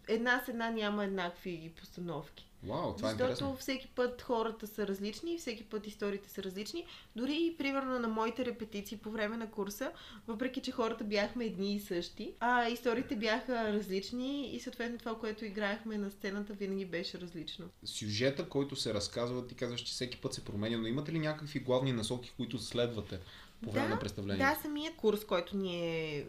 [0.08, 2.49] една с една няма еднакви постановки.
[2.64, 3.58] Вау, това е Защото интересно.
[3.60, 6.86] всеки път хората са различни, всеки път историите са различни.
[7.16, 9.92] Дори и примерно на моите репетиции по време на курса,
[10.28, 15.46] въпреки че хората бяхме едни и същи, а историите бяха различни и съответно това, което
[15.46, 17.66] играехме на сцената, винаги беше различно.
[17.86, 21.60] Сюжета, който се разказва, ти казваш, че всеки път се променя, но имате ли някакви
[21.60, 23.20] главни насоки, които следвате
[23.64, 24.50] по време Да, на представлението?
[24.50, 26.28] Да, самият курс, който ние,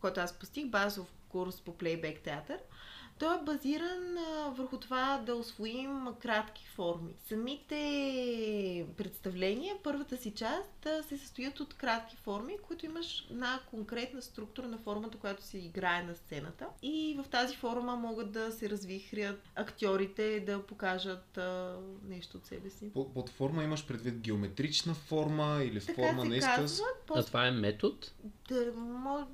[0.00, 2.58] който аз постиг, базов курс по плейбек театър,
[3.22, 7.12] той е базиран а, върху това да освоим кратки форми.
[7.28, 14.22] Самите представления, първата си част, а, се състоят от кратки форми, които имаш една конкретна
[14.22, 16.66] структура на формата, която се играе на сцената.
[16.82, 22.70] И в тази форма могат да се развихрят актьорите, да покажат а, нещо от себе
[22.70, 22.90] си.
[22.94, 26.56] Под, под форма имаш предвид геометрична форма или Така форма се на изказ?
[26.56, 26.84] казва.
[27.14, 27.96] А това е метод?
[28.48, 28.72] Да,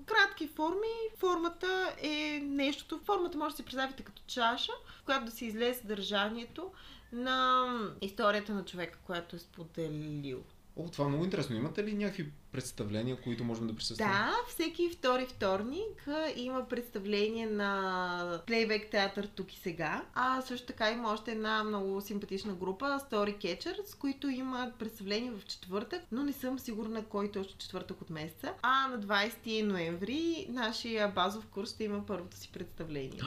[0.07, 0.89] кратки форми.
[1.19, 3.01] Формата е нещото.
[3.05, 6.73] Формата може да си представите като чаша, в която да се излезе съдържанието
[7.13, 7.67] на
[8.01, 10.43] историята на човека, която е споделил.
[10.77, 11.57] О, това е много интересно.
[11.57, 14.13] Имате ли някакви представления, които можем да присъстваме?
[14.13, 20.05] Да, всеки втори вторник има представление на плейбек театър тук и сега.
[20.15, 25.31] А също така има още една много симпатична група, Story Catcher, с които имат представление
[25.31, 28.53] в четвъртък, но не съм сигурна кой точно четвъртък от месеца.
[28.63, 33.19] А на 20 ноември нашия базов курс ще има първото си представление.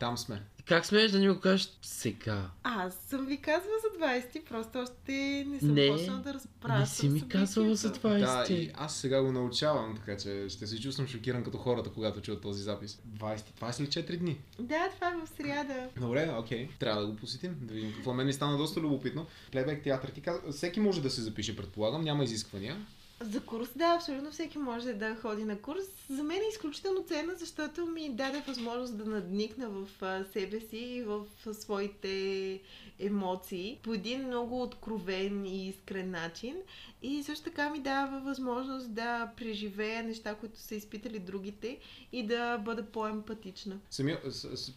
[0.00, 0.42] Там сме.
[0.64, 2.50] Как смееш да ни го кажеш сега?
[2.62, 6.86] Аз съм ви казвала за 20, просто още не съм Не, почнала да разпращам Не
[6.86, 7.92] си ми казвала за.
[7.94, 8.48] 20.
[8.48, 12.20] Да, и аз сега го научавам, така че ще се чувствам шокиран като хората, когато
[12.20, 13.00] чуят този запис.
[13.18, 13.42] 20.
[13.56, 14.40] Това след 4 дни.
[14.58, 15.88] Да, това е в сряда.
[16.00, 16.68] Добре, окей.
[16.78, 18.14] Трябва да го посетим, да видим какво.
[18.14, 19.26] Мен ми стана доста любопитно.
[19.52, 22.86] Плейбек театър, ти каза, всеки може да се запише, предполагам, няма изисквания.
[23.20, 25.84] За курс, да, абсолютно всеки може да ходи на курс.
[26.10, 29.86] За мен е изключително ценна, защото ми даде възможност да надникна в
[30.32, 32.60] себе си и в своите
[32.98, 36.56] емоции по един много откровен и искрен начин.
[37.02, 41.78] И също така ми дава възможност да преживея неща, които са изпитали другите
[42.12, 43.78] и да бъда по-емпатична.
[43.90, 44.20] Самия,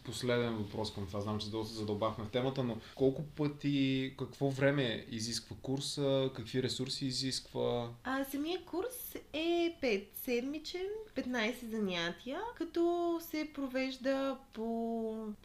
[0.04, 1.20] последен въпрос към това.
[1.20, 7.06] Знам, че доста задълбахме в темата, но колко пъти, какво време изисква курса, какви ресурси
[7.06, 7.90] изисква?
[8.04, 10.86] А, самия курс е 5 седмичен,
[11.16, 14.62] 15 занятия, като се провежда по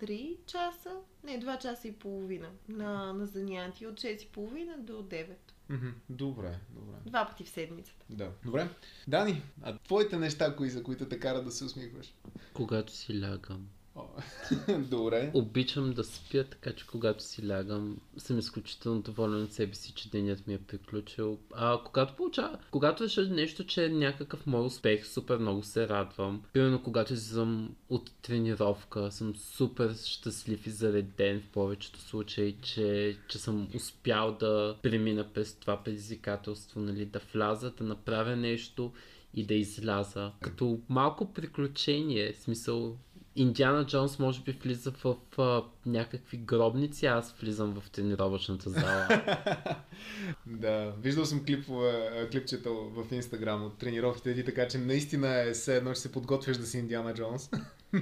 [0.01, 0.91] 3 часа,
[1.24, 5.28] не, 2 часа и половина на, на занятия, от 6 и половина до 9.
[5.69, 6.95] Мгм, Добре, добре.
[7.05, 8.05] Два пъти в седмицата.
[8.09, 8.32] Да.
[8.45, 8.69] Добре.
[9.07, 12.13] Дани, а твоите неща, кои са, които те карат да се усмихваш?
[12.53, 13.67] Когато си лягам.
[14.89, 15.31] Добре.
[15.33, 20.09] Обичам да спя, така че когато си лягам, съм изключително доволен от себе си, че
[20.09, 21.39] денят ми е приключил.
[21.53, 26.43] А когато получава, когато реша нещо, че е някакъв мой успех, супер много се радвам.
[26.53, 33.37] Примерно, когато излизам от тренировка, съм супер щастлив и зареден в повечето случаи, че, че
[33.37, 38.91] съм успял да премина през това предизвикателство, нали, да вляза, да направя нещо
[39.33, 40.31] и да изляза.
[40.41, 42.97] Като малко приключение, смисъл
[43.36, 49.07] Индиана Джонс може би влиза в, в някакви гробници, аз влизам в тренировъчната зала.
[50.45, 55.77] да, виждал съм клипове, клипчета в Инстаграм от тренировките ти, така че наистина е все
[55.77, 57.49] едно, че се подготвяш да си Индиана Джонс.
[57.93, 57.99] И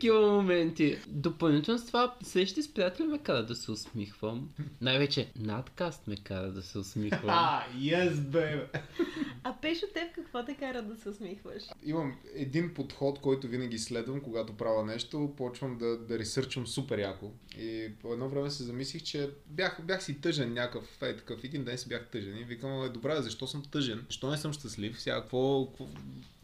[0.00, 0.98] такива моменти.
[1.06, 4.50] Допълнително с това, срещи с приятели ме кара да се усмихвам.
[4.80, 7.30] Най-вече надкаст ме кара да се усмихвам.
[7.30, 8.66] А, yes, бебе!
[9.44, 11.62] А Пешо, теб какво те кара да се усмихваш?
[11.84, 17.30] Имам един подход, който винаги следвам, когато правя нещо, почвам да, да ресърчвам супер яко.
[17.58, 21.64] И по едно време се замислих, че бях, бях си тъжен някакъв, е такъв, един
[21.64, 24.04] ден си бях тъжен и викам, е, добре, защо съм тъжен?
[24.06, 25.00] Защо не съм щастлив?
[25.00, 25.86] Сега, какво, какво,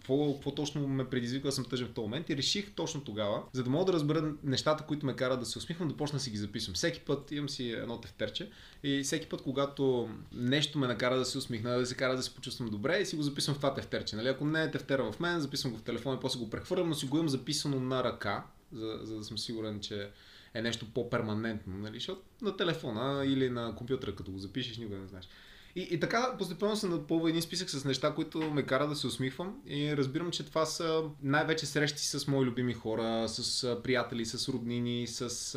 [0.06, 3.64] какво, точно ме предизвиква да съм тъжен в този момент и реших точно тогава, за
[3.64, 6.30] да мога да разбера нещата, които ме карат да се усмихвам, да почна да си
[6.30, 6.74] ги записвам.
[6.74, 8.50] Всеки път имам си едно тефтерче
[8.82, 12.34] и всеки път, когато нещо ме накара да се усмихна, да се кара да се
[12.34, 14.16] почувствам добре, си го записвам в това тефтерче.
[14.16, 14.28] Нали?
[14.28, 16.94] Ако не е тефтера в мен, записвам го в телефона и после го прехвърлям, но
[16.94, 20.08] си го имам записано на ръка, за, за да съм сигурен, че
[20.54, 21.94] е нещо по-перманентно, нали?
[21.94, 25.28] Защото на телефона или на компютъра, като го запишеш, никога не знаеш.
[25.76, 29.06] И, и така постепенно се напълва един списък с неща, които ме кара да се
[29.06, 34.48] усмихвам и разбирам, че това са най-вече срещи с мои любими хора, с приятели, с
[34.48, 35.52] роднини, с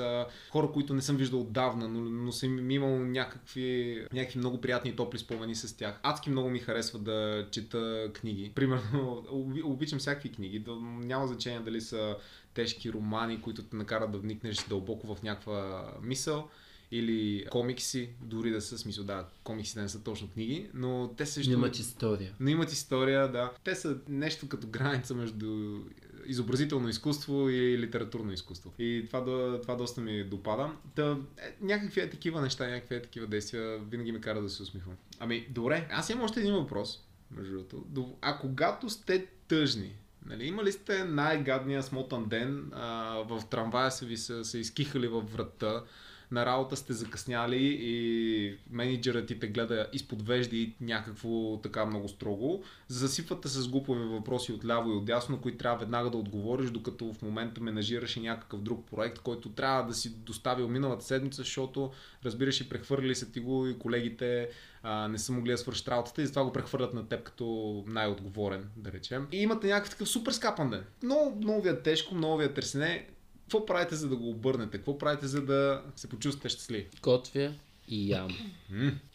[0.52, 4.96] хора, които не съм виждал отдавна, но, но съм имал някакви, някакви много приятни и
[4.96, 6.00] топли спомени с тях.
[6.04, 8.52] Адски много ми харесва да чета книги.
[8.56, 9.26] Примерно,
[9.64, 12.16] обичам всякакви книги, няма значение дали са
[12.54, 16.50] тежки романи, които те накарат да вникнеш дълбоко в някаква мисъл
[16.92, 21.52] или комикси, дори да са смисъл, да, комиксите не са точно книги, но те също...
[21.52, 22.34] Но имат история.
[22.40, 23.52] Но имат история, да.
[23.64, 25.80] Те са нещо като граница между
[26.26, 28.74] изобразително изкуство и литературно изкуство.
[28.80, 29.24] И това,
[29.62, 30.72] това доста ми допада.
[30.96, 34.64] Та, е, някакви е такива неща, някакви е такива действия винаги ме кара да се
[34.64, 34.96] усмихвам.
[35.20, 38.16] Ами, добре, аз имам още един въпрос, между другото.
[38.22, 44.18] А когато сте тъжни, Нали, имали сте най-гадния смотан ден, а, в трамвая са ви
[44.18, 45.84] се, се изкихали във врата,
[46.32, 52.64] на работа сте закъсняли и менеджерът ти те гледа изпод вежди някакво така много строго,
[52.88, 57.14] засипвате с глупови въпроси от ляво и от дясно, които трябва веднага да отговориш, докато
[57.14, 61.92] в момента менажираш и някакъв друг проект, който трябва да си доставил миналата седмица, защото
[62.26, 64.50] разбираш и прехвърли се ти го и колегите
[64.84, 68.70] а, не са могли да свършат работата и затова го прехвърлят на теб като най-отговорен,
[68.76, 69.28] да речем.
[69.32, 70.84] И имате някакъв такъв супер скапан ден.
[71.04, 73.08] Много, много ви е тежко, много ви е търсене
[73.50, 74.78] какво правите за да го обърнете?
[74.78, 76.88] Какво правите за да се почувствате щастливи?
[77.02, 77.54] Готвя
[77.88, 78.30] и ям.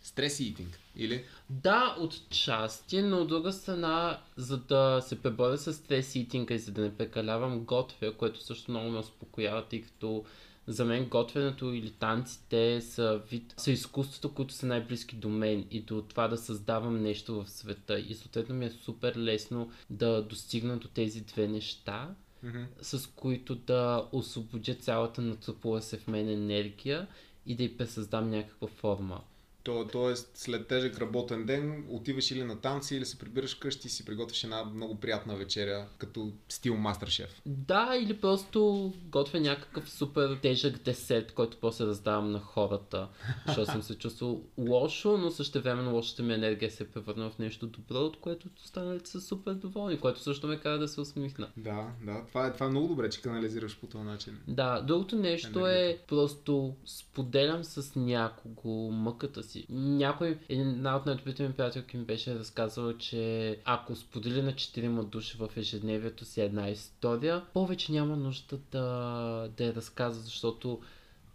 [0.02, 0.56] Стрес и.
[0.96, 1.24] Или?
[1.50, 6.58] Да, от части, но от друга страна, за да се преборя с стрес итинга и
[6.58, 10.24] за да не прекалявам готвя, което също много ме успокоява, тъй като
[10.66, 15.80] за мен готвенето или танците са вид, са изкуството, които са най-близки до мен и
[15.80, 17.98] до това да създавам нещо в света.
[17.98, 22.14] И съответно ми е супер лесно да достигна до тези две неща
[22.44, 22.66] Mm-hmm.
[22.82, 27.06] с които да освободя цялата натрупала се в мен енергия
[27.46, 29.20] и да й пресъздам някаква форма.
[29.64, 33.90] То, тоест, след тежък работен ден, отиваш или на танци, или се прибираш къщи и
[33.90, 37.42] си приготвяш една много приятна вечеря, като стил мастер шеф.
[37.46, 43.08] Да, или просто готвя някакъв супер тежък десерт, който после раздавам на хората,
[43.46, 47.38] защото съм се чувствал лошо, но също време лошата ми енергия се е превърна в
[47.38, 51.48] нещо добро, от което останалите са супер доволни, което също ме кара да се усмихна.
[51.56, 54.38] Да, да, това е, това е много добре, че канализираш по този начин.
[54.48, 59.53] Да, другото нещо е просто споделям с някого мъката си.
[59.68, 65.36] Някой, една от най-добрите ми приятелки ми беше разказала, че ако сподели на четирима души
[65.36, 70.80] в ежедневието си една история, повече няма нужда да, да я разказва, защото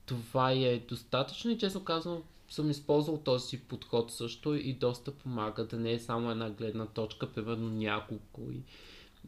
[0.05, 5.77] това е достатъчно и честно казвам, съм използвал този подход също и доста помага да
[5.77, 8.61] не е само една гледна точка, примерно няколко и,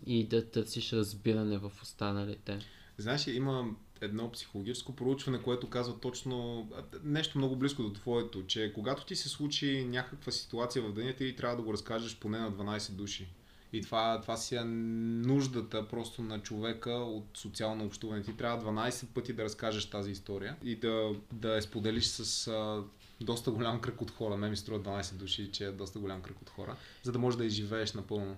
[0.06, 2.60] и да търсиш разбиране в останалите.
[2.98, 3.66] Знаеш, има
[4.02, 6.68] едно психологическо проучване, което казва точно
[7.04, 11.36] нещо много близко до твоето, че когато ти се случи някаква ситуация в деня, ти
[11.36, 13.28] трябва да го разкажеш поне на 12 души.
[13.74, 18.22] И това, това си е нуждата просто на човека от социално общуване.
[18.24, 22.84] Ти трябва 12 пъти да разкажеш тази история и да, да я споделиш с а,
[23.22, 24.38] доста голям кръг от хора.
[24.38, 27.38] Не ми струва 12 души, че е доста голям кръг от хора, за да можеш
[27.38, 28.38] да изживееш напълно.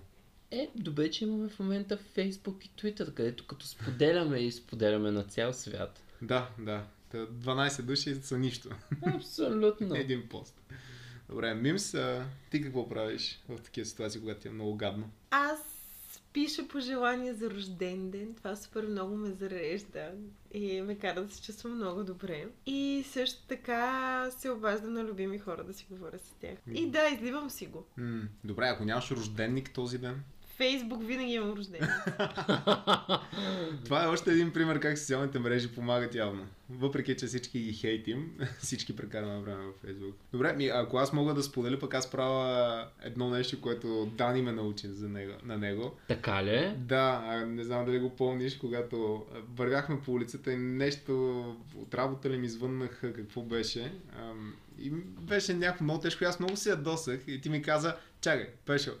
[0.54, 5.24] Е, добре, че имаме в момента Facebook и Twitter, където като споделяме и споделяме на
[5.24, 6.02] цял свят.
[6.22, 6.86] Да, да.
[7.14, 8.68] 12 души са нищо.
[9.06, 9.94] Абсолютно.
[9.96, 10.60] Един пост.
[11.28, 15.10] Добре, Мимс, а, ти какво правиш в такива ситуации, когато ти е много гадно?
[15.30, 15.60] Аз
[16.32, 18.34] пиша пожелания за рожден ден.
[18.34, 20.10] Това супер много ме зарежда
[20.52, 22.46] и ме кара да се чувствам много добре.
[22.66, 26.58] И също така се обаждам на любими хора да си говоря с тях.
[26.74, 27.86] И да, изливам си го.
[28.44, 30.22] Добре, ако нямаш рожденник този ден?
[30.56, 31.80] Фейсбук винаги имам рожден.
[33.84, 36.46] Това е още един пример как социалните мрежи помагат явно.
[36.70, 40.14] Въпреки, че всички ги хейтим, всички прекарваме време в Фейсбук.
[40.32, 44.52] Добре, ми, ако аз мога да споделя, пък аз правя едно нещо, което Дани ме
[44.52, 45.92] научи за него, на него.
[46.08, 46.54] Така ли?
[46.54, 46.76] е?
[46.78, 49.26] Да, не знам дали го помниш, когато
[49.56, 51.40] вървяхме по улицата и нещо
[51.76, 53.92] от работа ли ми звъннаха, какво беше.
[54.78, 54.90] И
[55.20, 58.92] беше някакво много тежко аз много се ядосах и ти ми каза, чакай, Пешо,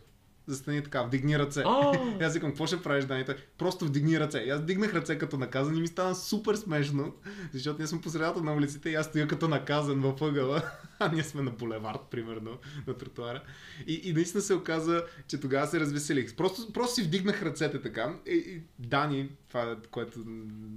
[0.46, 1.62] Застани така, вдигни ръце.
[2.20, 3.24] Аз викам, какво ще правиш, Дани?
[3.24, 4.38] Той, просто вдигни ръце.
[4.38, 7.14] И аз вдигнах ръце като наказан и ми стана супер смешно,
[7.52, 10.62] защото ние сме по средата на улиците и аз стоя като наказан във ъгъла,
[10.98, 13.42] а ние сме на булевард, примерно, на тротуара.
[13.86, 16.36] И, и наистина се оказа, че тогава се развеселих.
[16.36, 18.14] Просто, просто си вдигнах ръцете така.
[18.26, 20.18] И, и Дани, това, което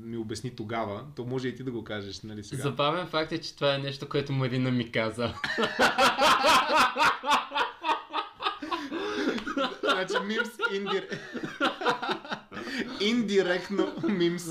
[0.04, 2.64] ми обясни тогава, то може и ти да го кажеш, нали сега?
[2.64, 5.34] Забавен факт е, че това е нещо, което Марина ми каза.
[9.98, 11.08] Значи мимс индир...
[13.02, 14.48] индиректно мимс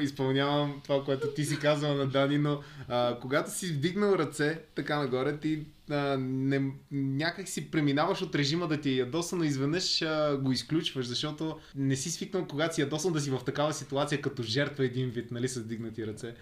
[0.00, 4.98] изпълнявам това, което ти си казвала на Дани, но а, когато си вдигнал ръце така
[4.98, 10.02] нагоре, ти а, не, някак си преминаваш от режима да ти е ядосан, но изведнъж
[10.02, 14.22] а, го изключваш, защото не си свикнал, когато си ядосан да си в такава ситуация
[14.22, 16.34] като жертва един вид, нали, с вдигнати ръце.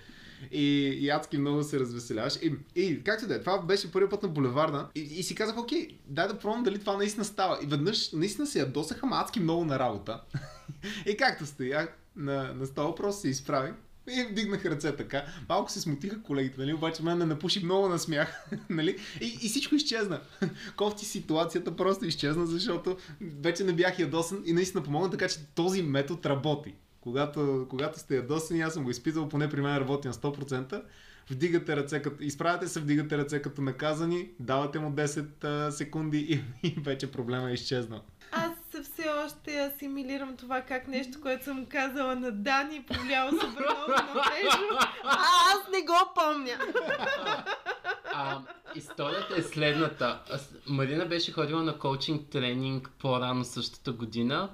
[0.50, 2.36] И, и адски много се развеселяваш.
[2.36, 4.88] И, и както да е, това беше първият път на булеварда.
[4.94, 7.58] И, и си казах, окей, дай да пробвам дали това наистина става.
[7.62, 10.20] И веднъж наистина се ядосаха, адски много на работа.
[11.06, 13.72] и както стоях на, на стола, просто се изправих.
[14.08, 15.24] И вдигнах ръце така.
[15.48, 16.74] Малко се смутиха колегите, нали?
[16.74, 18.46] Обаче мен ме напуши много на смях.
[18.70, 18.96] нали?
[19.20, 20.20] И, и всичко изчезна.
[20.76, 25.82] Кофти ситуацията просто изчезна, защото вече не бях ядосан и наистина помогна, така че този
[25.82, 26.74] метод работи.
[27.00, 30.82] Когато, когато сте ядосани, аз съм го изпитал, поне при мен работи на 100%.
[31.30, 36.68] Вдигате ръце, като, изправяте се, вдигате ръце като наказани, давате му 10 а, секунди и,
[36.68, 38.00] и вече проблема е изчезнал.
[38.32, 43.90] Аз все още асимилирам това как нещо, което съм казала на Дани, повлияло супер много
[43.90, 44.78] на Пежо.
[45.04, 45.16] А
[45.52, 46.52] аз не го помня.
[48.14, 48.40] А,
[48.74, 50.20] историята е следната.
[50.66, 54.50] Марина беше ходила на коучинг тренинг по-рано същата година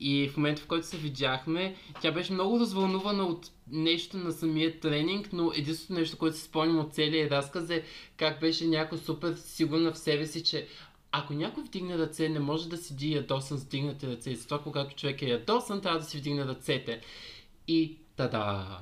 [0.00, 4.80] и в момента, в който се видяхме, тя беше много развълнувана от нещо на самия
[4.80, 7.84] тренинг, но единственото нещо, което си спомням от целия разказ е
[8.16, 10.66] как беше някой супер сигурна в себе си, че
[11.12, 14.30] ако някой вдигне ръце, не може да седи ядосан с вдигнати ръце.
[14.30, 17.00] И затова, когато човек е ядосан, трябва да си вдигне ръцете.
[17.68, 18.78] И тада!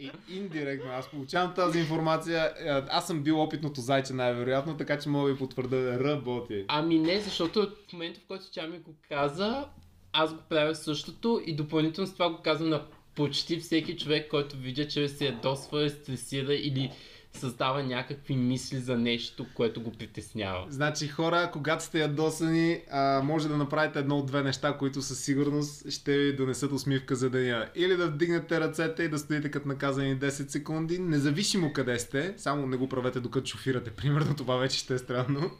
[0.00, 2.52] И индиректно аз получавам тази информация.
[2.58, 6.64] Е, Аз съм бил опитното зайче най-вероятно, така че мога да ви потвърда, работи.
[6.68, 9.68] Ами не, защото в момента, в който тя ми го каза,
[10.12, 12.82] аз го правя същото и допълнително с това го казвам на
[13.14, 16.90] почти всеки човек, който видя, че се ядосва, стресира или
[17.38, 20.66] създава някакви мисли за нещо, което го притеснява.
[20.68, 25.20] Значи хора, когато сте ядосани, а, може да направите едно от две неща, които със
[25.24, 27.68] сигурност ще ви донесат усмивка за деня.
[27.74, 32.66] Или да вдигнете ръцете и да стоите като наказани 10 секунди, независимо къде сте, само
[32.66, 35.50] не го правете докато шофирате, примерно, това вече ще е странно.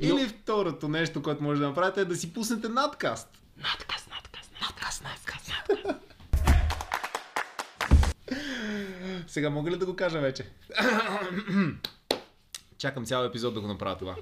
[0.00, 3.28] Или второто нещо, което може да направите е да си пуснете надкаст.
[3.62, 5.94] Надказ, надказ, надказ, надказ, надказ.
[9.26, 10.46] Сега мога ли да го кажа вече?
[12.78, 14.16] Чакам цял епизод да го направя това.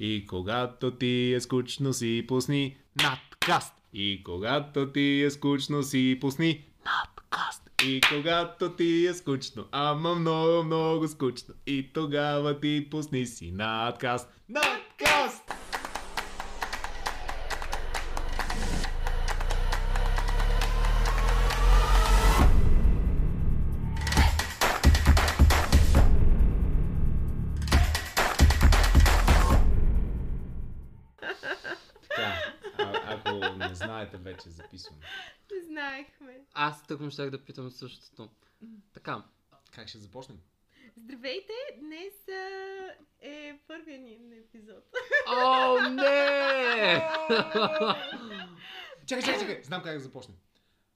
[0.00, 3.74] И когато ти е скучно си пусни надкаст.
[3.92, 7.70] И когато ти е скучно си пусни надкаст.
[7.84, 11.54] И когато ти е скучно, ама много, много скучно.
[11.66, 14.28] И тогава ти пусни си надкаст.
[14.48, 14.83] Надкаст!
[34.44, 35.02] Вече записваме.
[35.52, 36.40] Не знаехме.
[36.54, 38.30] Аз тъкмо щях да питам същото.
[38.92, 39.24] Така,
[39.74, 40.38] Как ще започнем?
[40.96, 41.52] Здравейте!
[41.78, 42.88] Днес а,
[43.20, 44.84] е първият ни епизод.
[45.28, 47.02] О, не!
[49.06, 49.62] Чакай, чакай, чакай.
[49.64, 50.36] Знам как да започнем.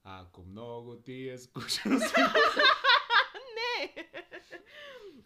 [0.04, 2.14] Ако много ти е скучно си...
[3.56, 4.08] Не!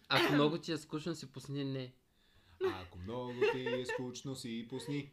[0.09, 1.93] Ако много ти е скучно, си пусни не.
[2.65, 5.11] Ако много ти е скучно си пусни.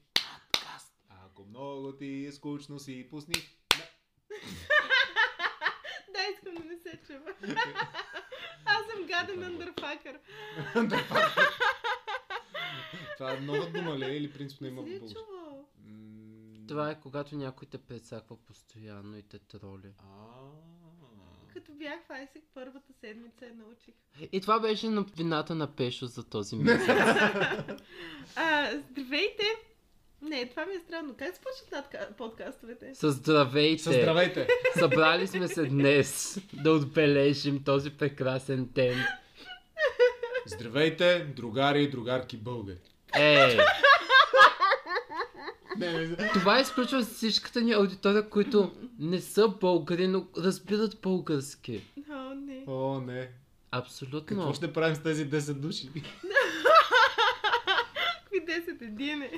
[1.41, 3.34] Ако много ти е скучно си пусни...
[6.12, 7.34] Да, искам да не се чува.
[8.64, 10.18] Аз съм гаден андърфакър.
[13.16, 15.68] Това е нова дума ли е или принципно има Не чувал?
[16.68, 19.93] Това е когато някой те прецаква постоянно и те троли.
[21.53, 23.95] Като бях в Айсик първата седмица я научих.
[24.32, 26.88] И това беше на вината на Пешо за този месец.
[28.36, 29.70] А, здравейте!
[30.23, 31.14] Не, това ми е странно.
[31.18, 32.09] Как започват надка...
[32.18, 32.95] подкастовете?
[32.95, 33.83] Със здравейте!
[33.83, 34.49] Със здравейте!
[34.79, 39.05] Събрали сме се днес да отбележим този прекрасен ден.
[40.47, 42.79] Здравейте, другари и другарки българи.
[43.18, 43.59] Е,
[45.79, 46.29] Не, не, не.
[46.33, 51.85] това изключва всичката ни аудитория, които не са българи, но разбират български.
[52.11, 52.64] О, не.
[52.66, 53.31] О, не.
[53.71, 54.37] Абсолютно.
[54.37, 55.89] Какво ще правим с тези 10 души?
[58.51, 59.30] 10 един е.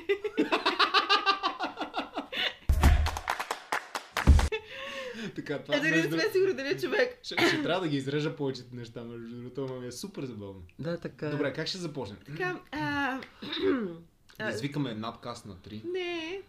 [5.35, 7.19] Така, това Е, дали не сме сигурни дали е човек.
[7.23, 10.61] ще, ще трябва да ги изрежа повечето неща, между другото, но ми е супер забавно.
[10.79, 11.27] Да, така.
[11.27, 11.29] е.
[11.29, 12.17] Добре, как ще започнем?
[12.25, 13.19] Така, а...
[14.39, 15.81] Да извикаме надкаст на 3.
[15.91, 16.41] Не,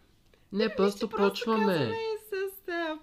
[0.53, 1.67] Не, просто ще просто почваме.
[1.67, 1.97] казваме
[2.31, 2.69] с...
[2.69, 2.99] А...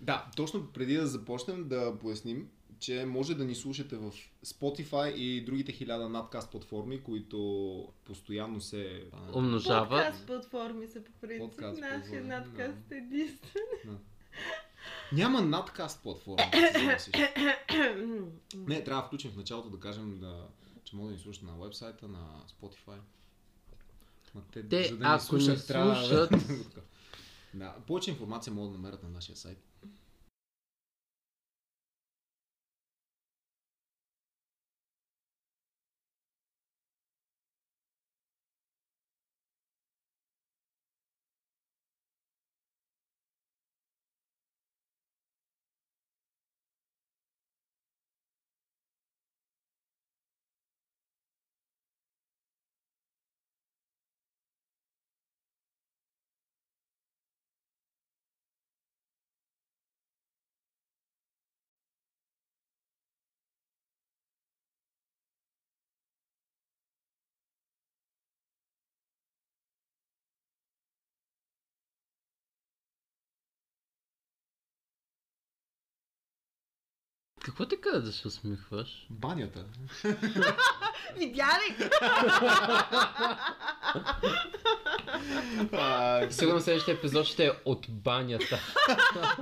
[0.00, 2.48] Да, точно преди да започнем да поясним,
[2.80, 4.12] че може да ни слушате в
[4.44, 9.04] Spotify и другите хиляда надкаст платформи, които постоянно се...
[9.34, 9.88] Умножават.
[9.90, 11.50] Подкаст платформи са по принцип.
[11.50, 13.98] Подкаст Нашия надкаст е единствен.
[15.12, 17.16] Няма надкаст да замислиш.
[18.54, 20.48] Не, трябва да включим в началото да кажем, да,
[20.84, 22.98] че може да ни слушат на вебсайта, на Spotify.
[24.34, 26.38] Ма те, Те, за да ако ни слушат, ни трябва слушат- да...
[27.54, 27.74] да.
[27.86, 29.58] Повече информация могат да намерят на нашия сайт.
[77.50, 79.06] Какво те каза да се усмихваш?
[79.10, 79.64] Банята.
[81.16, 81.88] Видя ли?
[86.30, 88.58] Сигурно следващия епизод ще е от банята.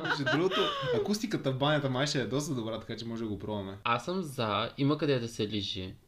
[0.03, 0.61] Между другото,
[0.97, 3.79] акустиката в банята май ще е доста добра, така че може да го пробваме.
[3.85, 5.95] Аз съм за, има къде да се лежи.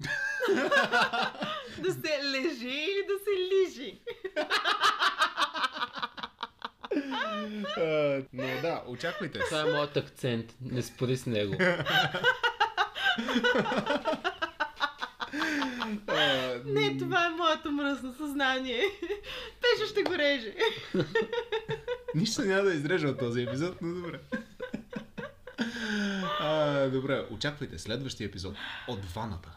[1.78, 4.00] Да се лежи или да се лижи?
[7.76, 9.38] А, но да, очаквайте.
[9.38, 11.54] Това е моят акцент, не спори с него.
[16.06, 18.82] А, Не, това е моето мръсно съзнание.
[19.60, 20.54] Пешо ще го реже.
[22.14, 24.20] Нищо няма да изрежа от този епизод, но добре.
[26.40, 28.54] А, добре, очаквайте следващия епизод
[28.88, 29.50] от ваната.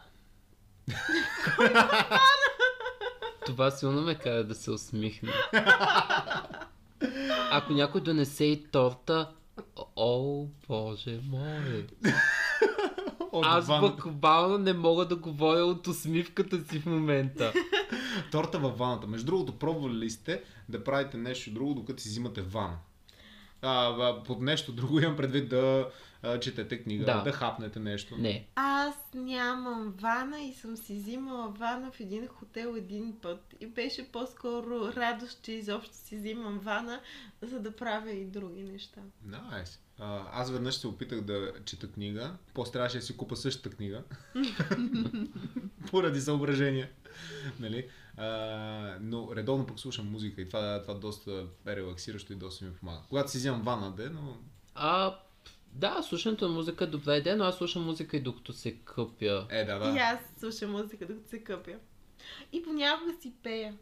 [3.46, 5.32] Това силно ме кара да се усмихне.
[7.52, 9.30] Ако някой донесе и торта,
[9.96, 11.86] о, боже мой.
[13.32, 13.96] От Аз ваната.
[13.96, 17.52] буквално не мога да говоря от усмивката си в момента.
[18.30, 19.06] Торта във ваната.
[19.06, 22.76] Между другото, пробвали ли сте да правите нещо друго, докато си взимате вана?
[23.64, 25.90] А, под нещо друго имам предвид да
[26.22, 27.22] а, четете книга, да.
[27.22, 27.32] Да.
[27.32, 28.16] хапнете нещо.
[28.16, 28.46] Не.
[28.54, 33.54] Аз нямам вана и съм си взимала вана в един хотел един път.
[33.60, 37.00] И беше по-скоро радост, че изобщо си взимам вана,
[37.42, 39.00] за да правя и други неща.
[39.24, 39.80] Найс.
[39.98, 44.02] А, аз веднъж се опитах да чета книга, после трябваше да си купа същата книга.
[45.90, 46.88] Поради съображения.
[47.60, 47.88] Нали?
[48.16, 52.74] А, но редовно пък слушам музика и това, това доста е релаксиращо и доста ми
[52.74, 53.00] помага.
[53.08, 54.36] Когато си взимам вана, де, но
[54.74, 55.16] А,
[55.72, 59.46] да, слушането на музика е идея, но аз слушам музика и докато се къпя.
[59.50, 59.94] е, да, Да.
[59.96, 61.74] И аз слушам музика, докато се къпя.
[62.52, 63.74] И понякога си пея.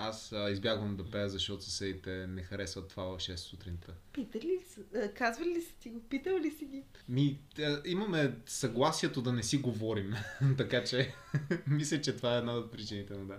[0.00, 3.94] Аз а, избягвам да пея, защото съседите не харесват това в 6 сутринта.
[4.12, 4.80] Питали ли са?
[4.98, 6.00] а, Казвали ли са ти го?
[6.00, 6.82] Питал ли си ги?
[7.08, 10.14] Ми, тя- имаме съгласието да не си говорим,
[10.56, 11.14] така че
[11.66, 13.38] мисля, че това е една от причините, но да.